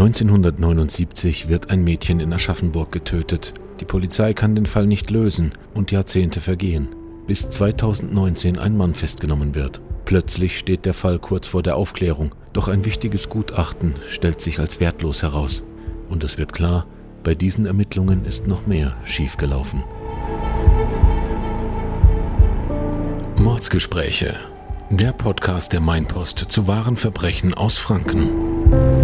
1979 0.00 1.50
wird 1.50 1.68
ein 1.68 1.84
Mädchen 1.84 2.20
in 2.20 2.32
Aschaffenburg 2.32 2.90
getötet. 2.90 3.52
Die 3.80 3.84
Polizei 3.84 4.32
kann 4.32 4.54
den 4.54 4.64
Fall 4.64 4.86
nicht 4.86 5.10
lösen 5.10 5.52
und 5.74 5.90
Jahrzehnte 5.90 6.40
vergehen, 6.40 6.88
bis 7.26 7.50
2019 7.50 8.58
ein 8.58 8.78
Mann 8.78 8.94
festgenommen 8.94 9.54
wird. 9.54 9.82
Plötzlich 10.06 10.58
steht 10.58 10.86
der 10.86 10.94
Fall 10.94 11.18
kurz 11.18 11.48
vor 11.48 11.62
der 11.62 11.76
Aufklärung, 11.76 12.34
doch 12.54 12.68
ein 12.68 12.86
wichtiges 12.86 13.28
Gutachten 13.28 13.92
stellt 14.08 14.40
sich 14.40 14.58
als 14.58 14.80
wertlos 14.80 15.22
heraus. 15.22 15.64
Und 16.08 16.24
es 16.24 16.38
wird 16.38 16.54
klar, 16.54 16.86
bei 17.22 17.34
diesen 17.34 17.66
Ermittlungen 17.66 18.24
ist 18.24 18.46
noch 18.46 18.66
mehr 18.66 18.96
schiefgelaufen. 19.04 19.84
Mordsgespräche. 23.36 24.34
Der 24.88 25.12
Podcast 25.12 25.74
der 25.74 25.80
Mainpost 25.80 26.38
zu 26.38 26.66
wahren 26.66 26.96
Verbrechen 26.96 27.52
aus 27.52 27.76
Franken. 27.76 28.99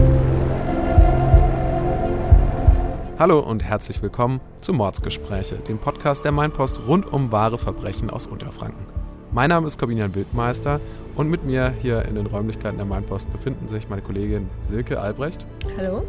Hallo 3.18 3.40
und 3.40 3.64
herzlich 3.64 4.02
willkommen 4.02 4.42
zu 4.60 4.74
Mordsgespräche, 4.74 5.54
dem 5.54 5.78
Podcast 5.78 6.26
der 6.26 6.32
Mainpost 6.32 6.82
rund 6.86 7.10
um 7.10 7.32
wahre 7.32 7.56
Verbrechen 7.56 8.10
aus 8.10 8.26
Unterfranken. 8.26 8.84
Mein 9.32 9.48
Name 9.48 9.66
ist 9.66 9.78
Corbinian 9.78 10.14
Wildmeister 10.14 10.82
und 11.14 11.30
mit 11.30 11.42
mir 11.42 11.72
hier 11.80 12.04
in 12.04 12.16
den 12.16 12.26
Räumlichkeiten 12.26 12.76
der 12.76 12.84
Mainpost 12.84 13.32
befinden 13.32 13.68
sich 13.68 13.88
meine 13.88 14.02
Kollegin 14.02 14.50
Silke 14.68 15.00
Albrecht. 15.00 15.46
Hallo. 15.78 16.04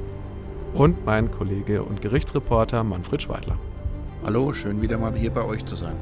Und 0.73 1.05
mein 1.05 1.31
Kollege 1.31 1.81
und 1.81 2.02
Gerichtsreporter 2.02 2.83
Manfred 2.83 3.21
Schweidler. 3.21 3.58
Hallo, 4.25 4.52
schön 4.52 4.81
wieder 4.81 4.97
mal 4.97 5.13
hier 5.16 5.31
bei 5.31 5.45
euch 5.45 5.66
zu 5.66 5.77
sein. 5.77 5.95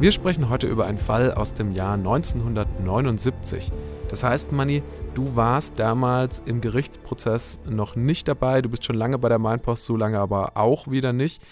Wir 0.00 0.10
sprechen 0.10 0.48
heute 0.48 0.68
über 0.68 0.86
einen 0.86 0.96
Fall 0.96 1.34
aus 1.34 1.52
dem 1.52 1.72
Jahr 1.72 1.94
1979. 1.94 3.72
Das 4.08 4.22
heißt, 4.22 4.52
Manni, 4.52 4.82
du 5.14 5.34
warst 5.34 5.78
damals 5.78 6.40
im 6.46 6.60
Gerichtsprozess 6.60 7.60
noch 7.68 7.96
nicht 7.96 8.28
dabei. 8.28 8.62
Du 8.62 8.68
bist 8.68 8.84
schon 8.84 8.94
lange 8.94 9.18
bei 9.18 9.28
der 9.28 9.40
Mainpost, 9.40 9.84
so 9.84 9.96
lange 9.96 10.20
aber 10.20 10.56
auch 10.56 10.88
wieder 10.88 11.12
nicht. 11.12 11.42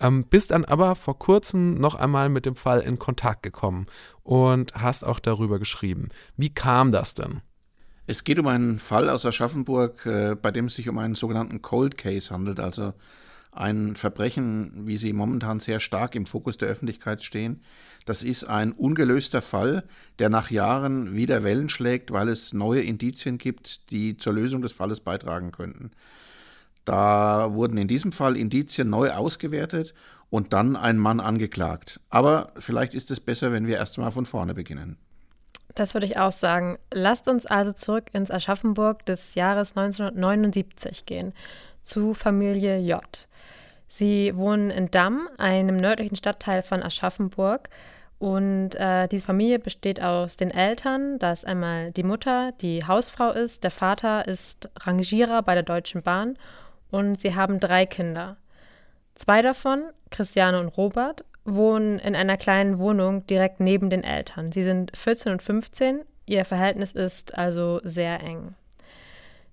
Ähm, 0.00 0.24
bist 0.24 0.50
dann 0.50 0.64
aber 0.64 0.94
vor 0.94 1.18
kurzem 1.18 1.74
noch 1.74 1.94
einmal 1.94 2.28
mit 2.28 2.44
dem 2.44 2.56
Fall 2.56 2.80
in 2.80 2.98
Kontakt 2.98 3.42
gekommen 3.42 3.86
und 4.22 4.74
hast 4.74 5.04
auch 5.04 5.20
darüber 5.20 5.58
geschrieben. 5.58 6.10
Wie 6.36 6.52
kam 6.52 6.92
das 6.92 7.14
denn? 7.14 7.40
Es 8.06 8.24
geht 8.24 8.38
um 8.38 8.48
einen 8.48 8.78
Fall 8.78 9.08
aus 9.08 9.24
Aschaffenburg, 9.24 10.04
äh, 10.04 10.34
bei 10.34 10.50
dem 10.50 10.66
es 10.66 10.74
sich 10.74 10.88
um 10.88 10.98
einen 10.98 11.14
sogenannten 11.14 11.62
Cold 11.62 11.96
Case 11.96 12.30
handelt, 12.30 12.60
also 12.60 12.92
ein 13.52 13.96
Verbrechen, 13.96 14.86
wie 14.86 14.96
sie 14.96 15.12
momentan 15.12 15.60
sehr 15.60 15.78
stark 15.78 16.14
im 16.14 16.26
Fokus 16.26 16.56
der 16.56 16.68
Öffentlichkeit 16.68 17.22
stehen. 17.22 17.60
Das 18.06 18.22
ist 18.22 18.44
ein 18.44 18.72
ungelöster 18.72 19.42
Fall, 19.42 19.84
der 20.18 20.30
nach 20.30 20.50
Jahren 20.50 21.14
wieder 21.14 21.44
Wellen 21.44 21.68
schlägt, 21.68 22.10
weil 22.12 22.28
es 22.28 22.54
neue 22.54 22.80
Indizien 22.80 23.38
gibt, 23.38 23.90
die 23.90 24.16
zur 24.16 24.32
Lösung 24.32 24.62
des 24.62 24.72
Falles 24.72 25.00
beitragen 25.00 25.52
könnten. 25.52 25.90
Da 26.84 27.52
wurden 27.52 27.76
in 27.76 27.88
diesem 27.88 28.10
Fall 28.10 28.36
Indizien 28.36 28.90
neu 28.90 29.10
ausgewertet 29.10 29.94
und 30.30 30.52
dann 30.52 30.74
ein 30.74 30.98
Mann 30.98 31.20
angeklagt. 31.20 32.00
Aber 32.08 32.52
vielleicht 32.58 32.94
ist 32.94 33.10
es 33.10 33.20
besser, 33.20 33.52
wenn 33.52 33.66
wir 33.66 33.76
erstmal 33.76 34.10
von 34.10 34.26
vorne 34.26 34.54
beginnen. 34.54 34.96
Das 35.74 35.94
würde 35.94 36.06
ich 36.06 36.18
auch 36.18 36.32
sagen. 36.32 36.78
Lasst 36.90 37.28
uns 37.28 37.46
also 37.46 37.72
zurück 37.72 38.06
ins 38.12 38.30
Aschaffenburg 38.30 39.06
des 39.06 39.34
Jahres 39.34 39.76
1979 39.76 41.06
gehen, 41.06 41.32
zu 41.82 42.14
Familie 42.14 42.78
J. 42.78 43.02
Sie 43.94 44.34
wohnen 44.34 44.70
in 44.70 44.90
Damm, 44.90 45.28
einem 45.36 45.76
nördlichen 45.76 46.16
Stadtteil 46.16 46.62
von 46.62 46.82
Aschaffenburg. 46.82 47.68
Und 48.18 48.74
äh, 48.76 49.06
diese 49.06 49.22
Familie 49.22 49.58
besteht 49.58 50.00
aus 50.00 50.38
den 50.38 50.50
Eltern. 50.50 51.18
Da 51.18 51.30
ist 51.30 51.46
einmal 51.46 51.92
die 51.92 52.02
Mutter, 52.02 52.52
die 52.52 52.86
Hausfrau 52.86 53.32
ist. 53.32 53.64
Der 53.64 53.70
Vater 53.70 54.26
ist 54.26 54.70
Rangierer 54.80 55.42
bei 55.42 55.52
der 55.52 55.62
Deutschen 55.62 56.00
Bahn. 56.00 56.38
Und 56.90 57.16
sie 57.16 57.34
haben 57.34 57.60
drei 57.60 57.84
Kinder. 57.84 58.38
Zwei 59.14 59.42
davon, 59.42 59.82
Christiane 60.10 60.58
und 60.58 60.68
Robert, 60.68 61.26
wohnen 61.44 61.98
in 61.98 62.16
einer 62.16 62.38
kleinen 62.38 62.78
Wohnung 62.78 63.26
direkt 63.26 63.60
neben 63.60 63.90
den 63.90 64.04
Eltern. 64.04 64.52
Sie 64.52 64.64
sind 64.64 64.96
14 64.96 65.32
und 65.32 65.42
15. 65.42 66.00
Ihr 66.24 66.46
Verhältnis 66.46 66.92
ist 66.92 67.36
also 67.36 67.78
sehr 67.84 68.20
eng. 68.20 68.54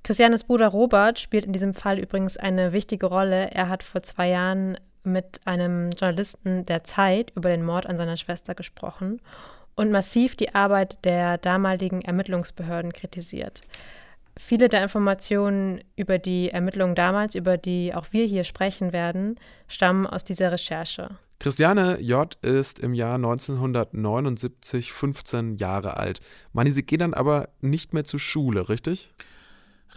Christianes 0.10 0.44
Bruder 0.44 0.70
Robert 0.70 1.20
spielt 1.20 1.46
in 1.46 1.54
diesem 1.54 1.76
Fall 1.76 2.00
übrigens 2.00 2.36
eine 2.36 2.74
wichtige 2.74 3.06
Rolle. 3.06 3.52
Er 3.52 3.70
hat 3.70 3.84
vor 3.84 4.02
zwei 4.02 4.30
Jahren 4.30 4.76
mit 5.04 5.40
einem 5.46 5.92
Journalisten 5.92 6.66
der 6.66 6.84
Zeit 6.84 7.32
über 7.36 7.50
den 7.50 7.64
Mord 7.64 7.86
an 7.86 7.98
seiner 7.98 8.18
Schwester 8.18 8.56
gesprochen 8.56 9.22
und 9.76 9.92
massiv 9.92 10.36
die 10.36 10.56
Arbeit 10.56 11.06
der 11.06 11.38
damaligen 11.38 12.02
Ermittlungsbehörden 12.02 12.92
kritisiert. 12.92 13.62
Viele 14.36 14.68
der 14.68 14.82
Informationen 14.82 15.80
über 15.96 16.18
die 16.18 16.50
Ermittlungen 16.50 16.96
damals, 16.96 17.36
über 17.36 17.58
die 17.58 17.94
auch 17.94 18.08
wir 18.10 18.26
hier 18.26 18.46
sprechen 18.46 18.94
werden, 18.94 19.40
stammen 19.68 20.08
aus 20.08 20.24
dieser 20.24 20.52
Recherche. 20.52 21.12
Christiane 21.38 22.00
J. 22.02 22.36
ist 22.42 22.80
im 22.80 22.96
Jahr 22.96 23.14
1979 23.14 24.92
15 24.92 25.54
Jahre 25.54 25.98
alt. 25.98 26.20
Mani, 26.52 26.72
sie 26.72 26.82
geht 26.82 27.02
dann 27.02 27.14
aber 27.14 27.50
nicht 27.62 27.94
mehr 27.94 28.06
zur 28.06 28.20
Schule, 28.20 28.70
richtig? 28.70 29.12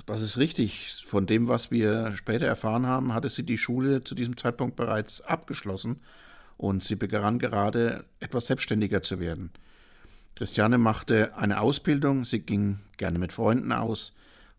Das 0.06 0.22
ist 0.22 0.38
richtig. 0.38 0.94
Von 1.06 1.26
dem, 1.26 1.48
was 1.48 1.70
wir 1.70 2.12
später 2.16 2.47
erfahren 2.47 2.86
haben, 2.86 3.14
hatte 3.14 3.28
sie 3.28 3.44
die 3.44 3.58
Schule 3.58 4.03
zu 4.03 4.14
diesem 4.14 4.36
Zeitpunkt 4.36 4.76
bereits 4.76 5.20
abgeschlossen 5.20 6.00
und 6.56 6.82
sie 6.82 6.97
begann 6.97 7.38
gerade 7.38 8.04
etwas 8.20 8.47
selbstständiger 8.47 9.02
zu 9.02 9.20
werden. 9.20 9.50
Christiane 10.34 10.78
machte 10.78 11.36
eine 11.36 11.60
Ausbildung, 11.60 12.25
sie 12.25 12.41
ging 12.41 12.78
gerne 12.97 13.19
mit 13.19 13.32
Freunden 13.32 13.70
aus, 13.70 14.12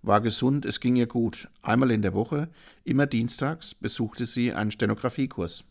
war 0.03 0.21
gesund, 0.21 0.65
es 0.65 0.79
ging 0.79 0.95
ihr 0.95 1.07
gut. 1.07 1.47
Einmal 1.61 1.91
in 1.91 2.01
der 2.01 2.13
Woche, 2.13 2.49
immer 2.83 3.07
dienstags, 3.07 3.73
besuchte 3.73 4.25
sie 4.25 4.53
einen 4.53 4.71
Stenografiekurs. 4.71 5.63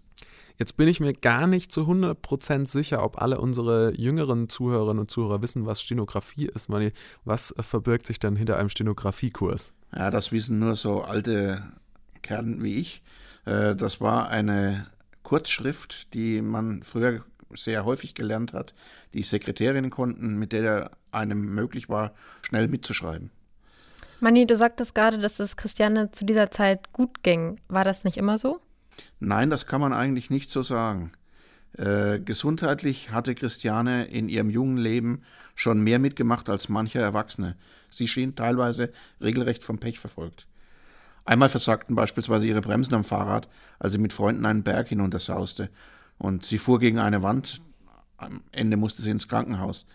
Jetzt 0.63 0.77
bin 0.77 0.87
ich 0.87 1.01
mir 1.01 1.13
gar 1.13 1.49
nicht 1.49 1.73
zu 1.73 1.81
100% 1.81 2.69
sicher, 2.69 3.03
ob 3.03 3.21
alle 3.21 3.41
unsere 3.41 3.93
jüngeren 3.97 4.49
Zuhörerinnen 4.49 5.01
und 5.01 5.11
Zuhörer 5.11 5.43
wissen, 5.43 5.67
was 5.67 5.83
Stenografie 5.83 6.47
ist. 6.47 6.69
Mani, 6.69 6.93
was 7.25 7.53
verbirgt 7.59 8.07
sich 8.07 8.21
dann 8.21 8.37
hinter 8.37 8.59
einem 8.59 8.69
Stenografiekurs? 8.69 9.73
Ja, 9.93 10.13
das 10.13 10.31
wissen 10.31 10.61
nur 10.61 10.77
so 10.77 11.03
alte 11.03 11.65
Kerlen 12.23 12.63
wie 12.63 12.77
ich. 12.77 13.03
Äh, 13.45 13.75
das 13.75 14.01
war 14.01 14.29
eine 14.29 14.87
Kurzschrift, 15.25 16.15
die 16.15 16.41
man 16.41 16.85
früher 16.85 17.25
sehr 17.53 17.85
häufig 17.85 18.15
gelernt 18.15 18.53
hat, 18.53 18.73
die 19.15 19.25
Sekretärinnen 19.25 19.91
konnten, 19.91 20.39
mit 20.39 20.53
der 20.53 20.93
einem 21.11 21.41
möglich 21.57 21.89
war, 21.89 22.13
schnell 22.43 22.69
mitzuschreiben. 22.69 23.33
Mani, 24.21 24.47
du 24.47 24.57
sagtest 24.57 24.95
gerade, 24.95 25.19
dass 25.19 25.41
es 25.41 25.57
Christiane 25.57 26.13
zu 26.13 26.25
dieser 26.25 26.53
Zeit 26.53 26.93
gut 26.93 27.25
ging. 27.25 27.61
War 27.67 27.83
das 27.83 28.05
nicht 28.05 28.17
immer 28.17 28.39
so? 28.39 28.61
Nein, 29.21 29.51
das 29.51 29.67
kann 29.67 29.81
man 29.81 29.93
eigentlich 29.93 30.31
nicht 30.31 30.51
so 30.51 30.63
sagen. 30.63 31.13
Äh, 31.79 32.21
gesundheitlich 32.21 33.13
hatte 33.13 33.35
Christiane 33.35 34.05
in 34.05 34.29
ihrem 34.29 34.51
jungen 34.51 34.77
Leben 34.77 35.23
schon 35.55 35.83
mehr 35.83 35.99
mitgemacht 35.99 36.51
als 36.51 36.69
mancher 36.69 37.01
Erwachsene. 37.01 37.57
Sie 37.89 38.09
schien 38.09 38.35
teilweise 38.35 38.93
regelrecht 39.21 39.65
vom 39.65 39.79
Pech 39.79 39.99
verfolgt. 39.99 40.47
Einmal 41.25 41.49
versagten 41.49 41.95
beispielsweise 41.95 42.47
ihre 42.47 42.61
Bremsen 42.61 42.95
am 42.95 43.05
Fahrrad, 43.05 43.49
als 43.79 43.93
sie 43.93 43.99
mit 43.99 44.13
Freunden 44.13 44.45
einen 44.45 44.65
Berg 44.65 44.89
hinuntersauste. 44.89 45.71
Und 46.19 46.45
sie 46.45 46.59
fuhr 46.59 46.79
gegen 46.79 46.99
eine 46.99 47.23
Wand. 47.23 47.63
Am 48.17 48.43
Ende 48.53 48.77
musste 48.77 49.03
sie 49.03 49.11
ins 49.11 49.29
Krankenhaus. 49.29 49.87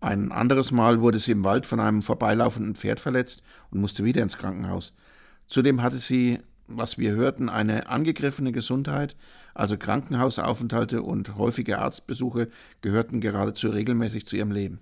Ein 0.00 0.32
anderes 0.32 0.70
Mal 0.70 1.02
wurde 1.02 1.18
sie 1.18 1.32
im 1.32 1.44
Wald 1.44 1.66
von 1.66 1.78
einem 1.78 2.02
vorbeilaufenden 2.02 2.74
Pferd 2.74 3.00
verletzt 3.00 3.42
und 3.70 3.80
musste 3.80 4.04
wieder 4.04 4.22
ins 4.22 4.38
Krankenhaus. 4.38 4.94
Zudem 5.46 5.82
hatte 5.82 5.98
sie 5.98 6.38
was 6.70 6.98
wir 6.98 7.12
hörten, 7.12 7.48
eine 7.48 7.88
angegriffene 7.88 8.52
Gesundheit, 8.52 9.16
also 9.54 9.76
Krankenhausaufenthalte 9.76 11.02
und 11.02 11.36
häufige 11.36 11.78
Arztbesuche 11.78 12.48
gehörten 12.80 13.20
geradezu 13.20 13.68
regelmäßig 13.70 14.26
zu 14.26 14.36
ihrem 14.36 14.52
Leben. 14.52 14.80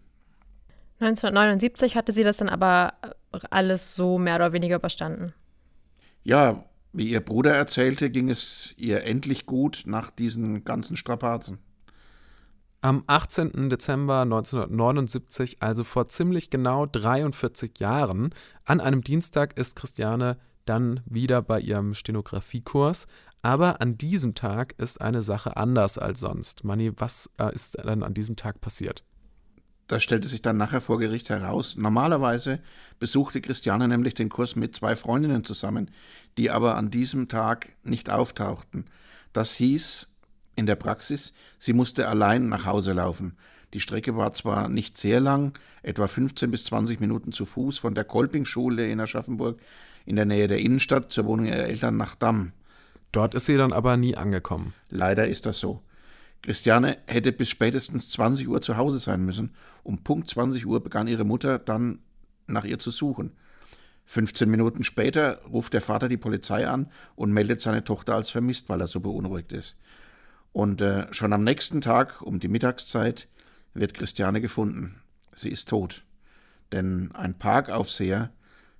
1979 1.00 1.96
hatte 1.96 2.12
sie 2.12 2.24
das 2.24 2.38
dann 2.38 2.48
aber 2.48 2.94
alles 3.50 3.94
so 3.94 4.18
mehr 4.18 4.36
oder 4.36 4.52
weniger 4.52 4.76
überstanden. 4.76 5.32
Ja, 6.24 6.64
wie 6.92 7.10
ihr 7.10 7.20
Bruder 7.20 7.52
erzählte, 7.52 8.10
ging 8.10 8.30
es 8.30 8.74
ihr 8.76 9.04
endlich 9.04 9.46
gut 9.46 9.84
nach 9.86 10.10
diesen 10.10 10.64
ganzen 10.64 10.96
Strapazen. 10.96 11.58
Am 12.80 13.02
18. 13.06 13.70
Dezember 13.70 14.20
1979, 14.22 15.58
also 15.60 15.82
vor 15.82 16.08
ziemlich 16.08 16.48
genau 16.48 16.86
43 16.86 17.78
Jahren, 17.78 18.32
an 18.64 18.80
einem 18.80 19.02
Dienstag 19.02 19.58
ist 19.58 19.74
Christiane 19.74 20.38
dann 20.68 21.00
wieder 21.06 21.42
bei 21.42 21.60
ihrem 21.60 21.94
Stenografiekurs. 21.94 23.06
Aber 23.42 23.80
an 23.80 23.96
diesem 23.96 24.34
Tag 24.34 24.74
ist 24.78 25.00
eine 25.00 25.22
Sache 25.22 25.56
anders 25.56 25.96
als 25.96 26.20
sonst. 26.20 26.64
Manni, 26.64 26.92
was 26.96 27.30
äh, 27.38 27.54
ist 27.54 27.78
denn 27.78 28.02
an 28.02 28.14
diesem 28.14 28.36
Tag 28.36 28.60
passiert? 28.60 29.04
Das 29.86 30.02
stellte 30.02 30.28
sich 30.28 30.42
dann 30.42 30.58
nachher 30.58 30.82
vor 30.82 30.98
Gericht 30.98 31.30
heraus. 31.30 31.74
Normalerweise 31.76 32.60
besuchte 32.98 33.40
Christiane 33.40 33.88
nämlich 33.88 34.12
den 34.12 34.28
Kurs 34.28 34.54
mit 34.54 34.76
zwei 34.76 34.96
Freundinnen 34.96 35.44
zusammen, 35.44 35.90
die 36.36 36.50
aber 36.50 36.76
an 36.76 36.90
diesem 36.90 37.28
Tag 37.28 37.70
nicht 37.84 38.10
auftauchten. 38.10 38.84
Das 39.32 39.54
hieß 39.54 40.08
in 40.56 40.66
der 40.66 40.76
Praxis, 40.76 41.32
sie 41.58 41.72
musste 41.72 42.08
allein 42.08 42.48
nach 42.48 42.66
Hause 42.66 42.92
laufen. 42.92 43.36
Die 43.74 43.80
Strecke 43.80 44.16
war 44.16 44.32
zwar 44.32 44.68
nicht 44.68 44.96
sehr 44.96 45.20
lang, 45.20 45.58
etwa 45.82 46.06
15 46.06 46.50
bis 46.50 46.64
20 46.64 47.00
Minuten 47.00 47.32
zu 47.32 47.44
Fuß 47.44 47.78
von 47.78 47.94
der 47.94 48.04
Kolpingschule 48.04 48.88
in 48.88 49.00
Aschaffenburg 49.00 49.60
in 50.06 50.16
der 50.16 50.24
Nähe 50.24 50.48
der 50.48 50.58
Innenstadt 50.58 51.12
zur 51.12 51.26
Wohnung 51.26 51.46
ihrer 51.46 51.66
Eltern 51.66 51.96
nach 51.96 52.14
Damm. 52.14 52.52
Dort 53.12 53.34
ist 53.34 53.46
sie 53.46 53.56
dann 53.56 53.72
aber 53.72 53.96
nie 53.96 54.16
angekommen. 54.16 54.72
Leider 54.88 55.26
ist 55.26 55.44
das 55.44 55.58
so. 55.58 55.82
Christiane 56.42 56.98
hätte 57.06 57.32
bis 57.32 57.48
spätestens 57.48 58.10
20 58.10 58.48
Uhr 58.48 58.62
zu 58.62 58.76
Hause 58.76 58.98
sein 58.98 59.24
müssen. 59.24 59.50
Um 59.82 59.98
Punkt 59.98 60.28
20 60.28 60.66
Uhr 60.66 60.82
begann 60.82 61.08
ihre 61.08 61.24
Mutter 61.24 61.58
dann 61.58 61.98
nach 62.46 62.64
ihr 62.64 62.78
zu 62.78 62.90
suchen. 62.90 63.32
15 64.06 64.48
Minuten 64.48 64.84
später 64.84 65.42
ruft 65.52 65.74
der 65.74 65.82
Vater 65.82 66.08
die 66.08 66.16
Polizei 66.16 66.66
an 66.66 66.90
und 67.16 67.32
meldet 67.32 67.60
seine 67.60 67.84
Tochter 67.84 68.14
als 68.14 68.30
vermisst, 68.30 68.70
weil 68.70 68.80
er 68.80 68.86
so 68.86 69.00
beunruhigt 69.00 69.52
ist. 69.52 69.76
Und 70.52 70.80
äh, 70.80 71.12
schon 71.12 71.34
am 71.34 71.44
nächsten 71.44 71.82
Tag, 71.82 72.22
um 72.22 72.40
die 72.40 72.48
Mittagszeit, 72.48 73.28
wird 73.74 73.94
Christiane 73.94 74.40
gefunden. 74.40 75.00
Sie 75.34 75.50
ist 75.50 75.68
tot. 75.68 76.04
Denn 76.72 77.10
ein 77.14 77.38
Parkaufseher 77.38 78.30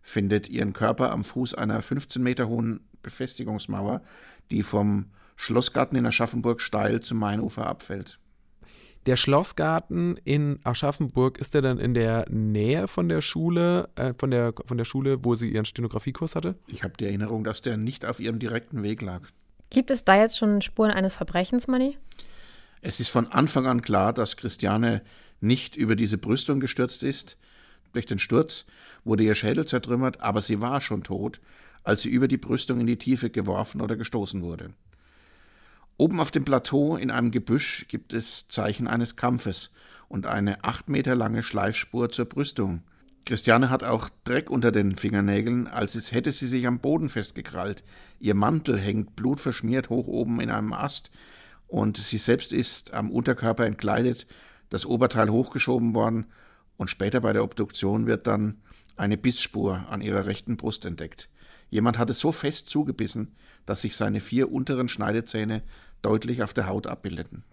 findet 0.02 0.48
ihren 0.48 0.72
Körper 0.72 1.12
am 1.12 1.24
Fuß 1.24 1.54
einer 1.54 1.80
15 1.82 2.22
Meter 2.22 2.48
hohen 2.48 2.80
Befestigungsmauer, 3.02 4.02
die 4.50 4.62
vom 4.62 5.06
Schlossgarten 5.36 5.96
in 5.96 6.06
Aschaffenburg 6.06 6.60
steil 6.60 7.00
zum 7.00 7.18
Mainufer 7.18 7.66
abfällt. 7.66 8.18
Der 9.06 9.16
Schlossgarten 9.16 10.18
in 10.24 10.58
Aschaffenburg, 10.64 11.38
ist 11.38 11.54
der 11.54 11.62
dann 11.62 11.78
in 11.78 11.94
der 11.94 12.26
Nähe 12.28 12.88
von 12.88 13.08
der 13.08 13.20
Schule, 13.20 13.88
äh, 13.94 14.12
von, 14.18 14.30
der, 14.30 14.52
von 14.66 14.76
der 14.76 14.84
Schule, 14.84 15.24
wo 15.24 15.34
sie 15.34 15.50
ihren 15.50 15.64
Stenografiekurs 15.64 16.34
hatte? 16.34 16.56
Ich 16.66 16.82
habe 16.82 16.94
die 16.98 17.06
Erinnerung, 17.06 17.44
dass 17.44 17.62
der 17.62 17.76
nicht 17.76 18.04
auf 18.04 18.20
ihrem 18.20 18.38
direkten 18.38 18.82
Weg 18.82 19.00
lag. 19.00 19.22
Gibt 19.70 19.90
es 19.90 20.04
da 20.04 20.16
jetzt 20.16 20.36
schon 20.36 20.60
Spuren 20.60 20.90
eines 20.90 21.14
Verbrechens, 21.14 21.68
Manny? 21.68 21.96
Es 22.80 23.00
ist 23.00 23.08
von 23.08 23.26
Anfang 23.26 23.66
an 23.66 23.82
klar, 23.82 24.12
dass 24.12 24.36
Christiane 24.36 25.02
nicht 25.40 25.76
über 25.76 25.96
diese 25.96 26.18
Brüstung 26.18 26.60
gestürzt 26.60 27.02
ist. 27.02 27.36
Durch 27.92 28.06
den 28.06 28.18
Sturz 28.18 28.64
wurde 29.04 29.24
ihr 29.24 29.34
Schädel 29.34 29.66
zertrümmert, 29.66 30.20
aber 30.20 30.40
sie 30.40 30.60
war 30.60 30.80
schon 30.80 31.02
tot, 31.02 31.40
als 31.84 32.02
sie 32.02 32.10
über 32.10 32.28
die 32.28 32.36
Brüstung 32.36 32.80
in 32.80 32.86
die 32.86 32.98
Tiefe 32.98 33.30
geworfen 33.30 33.80
oder 33.80 33.96
gestoßen 33.96 34.42
wurde. 34.42 34.70
Oben 35.96 36.20
auf 36.20 36.30
dem 36.30 36.44
Plateau 36.44 36.96
in 36.96 37.10
einem 37.10 37.32
Gebüsch 37.32 37.86
gibt 37.88 38.12
es 38.12 38.46
Zeichen 38.48 38.86
eines 38.86 39.16
Kampfes 39.16 39.70
und 40.08 40.26
eine 40.26 40.62
acht 40.62 40.88
Meter 40.88 41.16
lange 41.16 41.42
Schleifspur 41.42 42.10
zur 42.10 42.26
Brüstung. 42.26 42.82
Christiane 43.26 43.68
hat 43.68 43.82
auch 43.82 44.08
Dreck 44.24 44.48
unter 44.48 44.70
den 44.70 44.94
Fingernägeln, 44.94 45.66
als 45.66 46.12
hätte 46.12 46.30
sie 46.30 46.46
sich 46.46 46.66
am 46.66 46.78
Boden 46.78 47.08
festgekrallt. 47.08 47.82
Ihr 48.20 48.34
Mantel 48.34 48.78
hängt 48.78 49.16
blutverschmiert 49.16 49.90
hoch 49.90 50.06
oben 50.06 50.40
in 50.40 50.50
einem 50.50 50.72
Ast 50.72 51.10
und 51.68 51.96
sie 51.98 52.18
selbst 52.18 52.52
ist 52.52 52.92
am 52.94 53.10
Unterkörper 53.10 53.66
entkleidet, 53.66 54.26
das 54.70 54.84
Oberteil 54.84 55.30
hochgeschoben 55.30 55.94
worden 55.94 56.26
und 56.76 56.88
später 56.88 57.20
bei 57.20 57.32
der 57.32 57.44
Obduktion 57.44 58.06
wird 58.06 58.26
dann 58.26 58.60
eine 58.96 59.16
Bissspur 59.16 59.84
an 59.88 60.00
ihrer 60.00 60.26
rechten 60.26 60.56
Brust 60.56 60.84
entdeckt. 60.84 61.28
Jemand 61.70 61.98
hatte 61.98 62.14
so 62.14 62.32
fest 62.32 62.66
zugebissen, 62.68 63.34
dass 63.66 63.82
sich 63.82 63.96
seine 63.96 64.20
vier 64.20 64.50
unteren 64.50 64.88
Schneidezähne 64.88 65.62
deutlich 66.02 66.42
auf 66.42 66.54
der 66.54 66.66
Haut 66.66 66.86
abbildeten. 66.86 67.44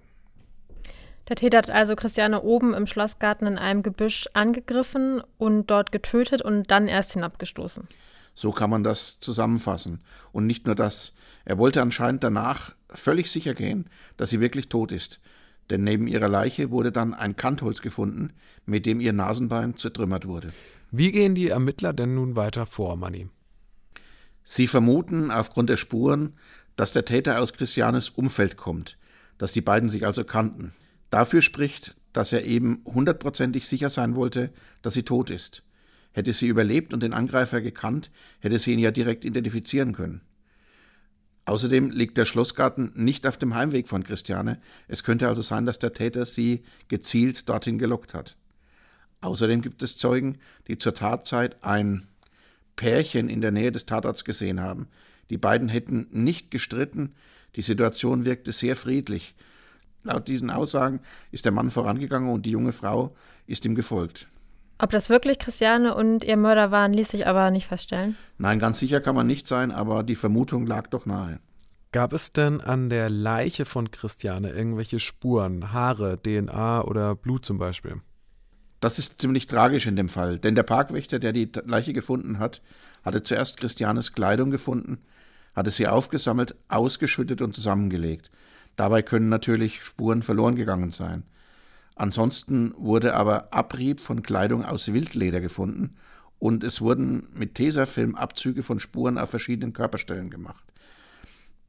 Der 1.28 1.36
Täter 1.36 1.58
hat 1.58 1.70
also 1.70 1.96
Christiane 1.96 2.42
oben 2.42 2.74
im 2.74 2.88
Schlossgarten 2.88 3.48
in 3.48 3.58
einem 3.58 3.84
Gebüsch 3.84 4.28
angegriffen 4.34 5.22
und 5.38 5.68
dort 5.72 5.92
getötet 5.92 6.42
und 6.42 6.70
dann 6.70 6.88
erst 6.88 7.14
hinabgestoßen. 7.14 7.88
So 8.36 8.52
kann 8.52 8.70
man 8.70 8.84
das 8.84 9.18
zusammenfassen. 9.20 10.02
Und 10.32 10.46
nicht 10.46 10.66
nur 10.66 10.76
das. 10.76 11.14
Er 11.46 11.58
wollte 11.58 11.82
anscheinend 11.82 12.24
danach 12.24 12.76
völlig 12.96 13.32
sicher 13.32 13.54
gehen, 13.54 13.86
dass 14.18 14.30
sie 14.30 14.42
wirklich 14.42 14.70
tot 14.70 14.92
ist. 14.92 15.20
Denn 15.70 15.84
neben 15.84 16.08
ihrer 16.08 16.30
Leiche 16.30 16.70
wurde 16.70 16.92
dann 16.92 17.14
ein 17.14 17.36
Kantholz 17.36 17.82
gefunden, 17.82 18.34
mit 18.66 18.86
dem 18.86 19.00
ihr 19.00 19.14
Nasenbein 19.14 19.76
zertrümmert 19.76 20.28
wurde. 20.28 20.54
Wie 20.92 21.12
gehen 21.12 21.36
die 21.36 21.50
Ermittler 21.50 21.94
denn 21.94 22.16
nun 22.16 22.36
weiter 22.36 22.66
vor, 22.66 22.96
Manni? 22.96 23.28
Sie 24.44 24.68
vermuten 24.68 25.32
aufgrund 25.32 25.70
der 25.70 25.78
Spuren, 25.78 26.34
dass 26.76 26.94
der 26.94 27.06
Täter 27.06 27.42
aus 27.42 27.54
Christianes 27.54 28.10
Umfeld 28.10 28.58
kommt, 28.58 28.98
dass 29.38 29.54
die 29.54 29.62
beiden 29.62 29.90
sich 29.90 30.06
also 30.06 30.24
kannten. 30.24 30.72
Dafür 31.10 31.42
spricht, 31.42 31.96
dass 32.14 32.32
er 32.32 32.46
eben 32.46 32.84
hundertprozentig 32.86 33.68
sicher 33.68 33.90
sein 33.90 34.16
wollte, 34.16 34.52
dass 34.82 34.94
sie 34.94 35.04
tot 35.04 35.30
ist. 35.30 35.64
Hätte 36.14 36.32
sie 36.32 36.48
überlebt 36.48 36.94
und 36.94 37.04
den 37.04 37.14
Angreifer 37.14 37.60
gekannt, 37.60 38.12
hätte 38.40 38.60
sie 38.60 38.74
ihn 38.74 38.80
ja 38.80 38.92
direkt 38.92 39.26
identifizieren 39.26 39.94
können. 39.94 40.22
Außerdem 41.46 41.92
liegt 41.92 42.18
der 42.18 42.26
Schlossgarten 42.26 42.92
nicht 42.96 43.28
auf 43.28 43.38
dem 43.38 43.54
Heimweg 43.54 43.88
von 43.88 44.04
Christiane. 44.04 44.60
Es 44.88 45.04
könnte 45.04 45.28
also 45.28 45.44
sein, 45.44 45.66
dass 45.66 45.78
der 45.78 45.94
Täter 45.94 46.26
sie 46.26 46.64
gezielt 46.88 47.48
dorthin 47.48 47.78
gelockt 47.78 48.16
hat. 48.16 48.36
Außerdem 49.22 49.62
gibt 49.62 49.84
es 49.84 49.98
Zeugen, 49.98 50.40
die 50.68 50.78
zur 50.78 50.96
Tatzeit 50.96 51.64
ein 51.64 52.04
Pärchen 52.76 53.30
in 53.30 53.42
der 53.42 53.52
Nähe 53.52 53.72
des 53.72 53.86
Tatorts 53.86 54.26
gesehen 54.26 54.60
haben. 54.60 54.88
Die 55.30 55.38
beiden 55.38 55.70
hätten 55.70 56.08
nicht 56.12 56.52
gestritten, 56.52 57.14
die 57.56 57.62
Situation 57.62 58.26
wirkte 58.26 58.52
sehr 58.52 58.76
friedlich. 58.76 59.36
Laut 60.04 60.28
diesen 60.28 60.50
Aussagen 60.50 61.00
ist 61.32 61.46
der 61.46 61.52
Mann 61.52 61.72
vorangegangen 61.72 62.30
und 62.30 62.46
die 62.46 62.52
junge 62.52 62.74
Frau 62.74 63.16
ist 63.48 63.66
ihm 63.66 63.76
gefolgt. 63.76 64.28
Ob 64.78 64.90
das 64.90 65.10
wirklich 65.10 65.40
Christiane 65.40 65.96
und 65.96 66.24
ihr 66.24 66.36
Mörder 66.36 66.70
waren, 66.70 66.92
ließ 66.92 67.10
sich 67.10 67.28
aber 67.28 67.50
nicht 67.50 67.68
feststellen. 67.68 68.18
Nein, 68.38 68.60
ganz 68.60 68.80
sicher 68.80 69.00
kann 69.00 69.16
man 69.16 69.28
nicht 69.28 69.48
sein, 69.48 69.72
aber 69.72 70.04
die 70.04 70.16
Vermutung 70.16 70.68
lag 70.68 70.88
doch 70.88 71.06
nahe. 71.06 71.40
Gab 71.94 72.12
es 72.12 72.34
denn 72.34 72.60
an 72.60 72.90
der 72.90 73.10
Leiche 73.10 73.64
von 73.64 73.90
Christiane 73.90 74.52
irgendwelche 74.52 75.00
Spuren, 75.00 75.72
Haare, 75.72 76.22
DNA 76.22 76.84
oder 76.84 77.16
Blut 77.16 77.46
zum 77.46 77.58
Beispiel? 77.58 78.02
Das 78.82 79.00
ist 79.00 79.22
ziemlich 79.22 79.48
tragisch 79.48 79.88
in 79.88 79.96
dem 79.96 80.10
Fall, 80.10 80.38
denn 80.38 80.56
der 80.56 80.64
Parkwächter, 80.64 81.20
der 81.20 81.32
die 81.32 81.50
Leiche 81.66 81.94
gefunden 81.94 82.40
hat, 82.40 82.62
hatte 83.06 83.24
zuerst 83.24 83.56
Christianes 83.58 84.12
Kleidung 84.12 84.52
gefunden, 84.52 84.98
hatte 85.56 85.72
sie 85.72 85.88
aufgesammelt, 85.88 86.56
ausgeschüttet 86.68 87.42
und 87.42 87.56
zusammengelegt. 87.56 88.30
Dabei 88.76 89.02
können 89.02 89.30
natürlich 89.30 89.82
Spuren 89.82 90.22
verloren 90.22 90.56
gegangen 90.56 90.92
sein. 90.92 91.24
Ansonsten 91.96 92.74
wurde 92.78 93.16
aber 93.16 93.54
Abrieb 93.54 94.02
von 94.02 94.22
Kleidung 94.22 94.66
aus 94.66 94.92
Wildleder 94.92 95.40
gefunden 95.40 95.96
und 96.40 96.64
es 96.64 96.82
wurden 96.82 97.30
mit 97.34 97.56
Tesafilm 97.56 98.16
Abzüge 98.16 98.64
von 98.64 98.80
Spuren 98.80 99.18
auf 99.18 99.30
verschiedenen 99.30 99.74
Körperstellen 99.74 100.30
gemacht. 100.30 100.66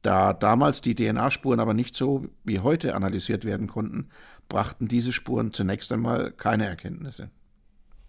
Da 0.01 0.33
damals 0.33 0.81
die 0.81 0.95
DNA-Spuren 0.95 1.59
aber 1.59 1.73
nicht 1.73 1.95
so 1.95 2.27
wie 2.43 2.59
heute 2.59 2.95
analysiert 2.95 3.45
werden 3.45 3.67
konnten, 3.67 4.09
brachten 4.47 4.87
diese 4.87 5.11
Spuren 5.11 5.53
zunächst 5.53 5.91
einmal 5.91 6.31
keine 6.31 6.65
Erkenntnisse. 6.67 7.29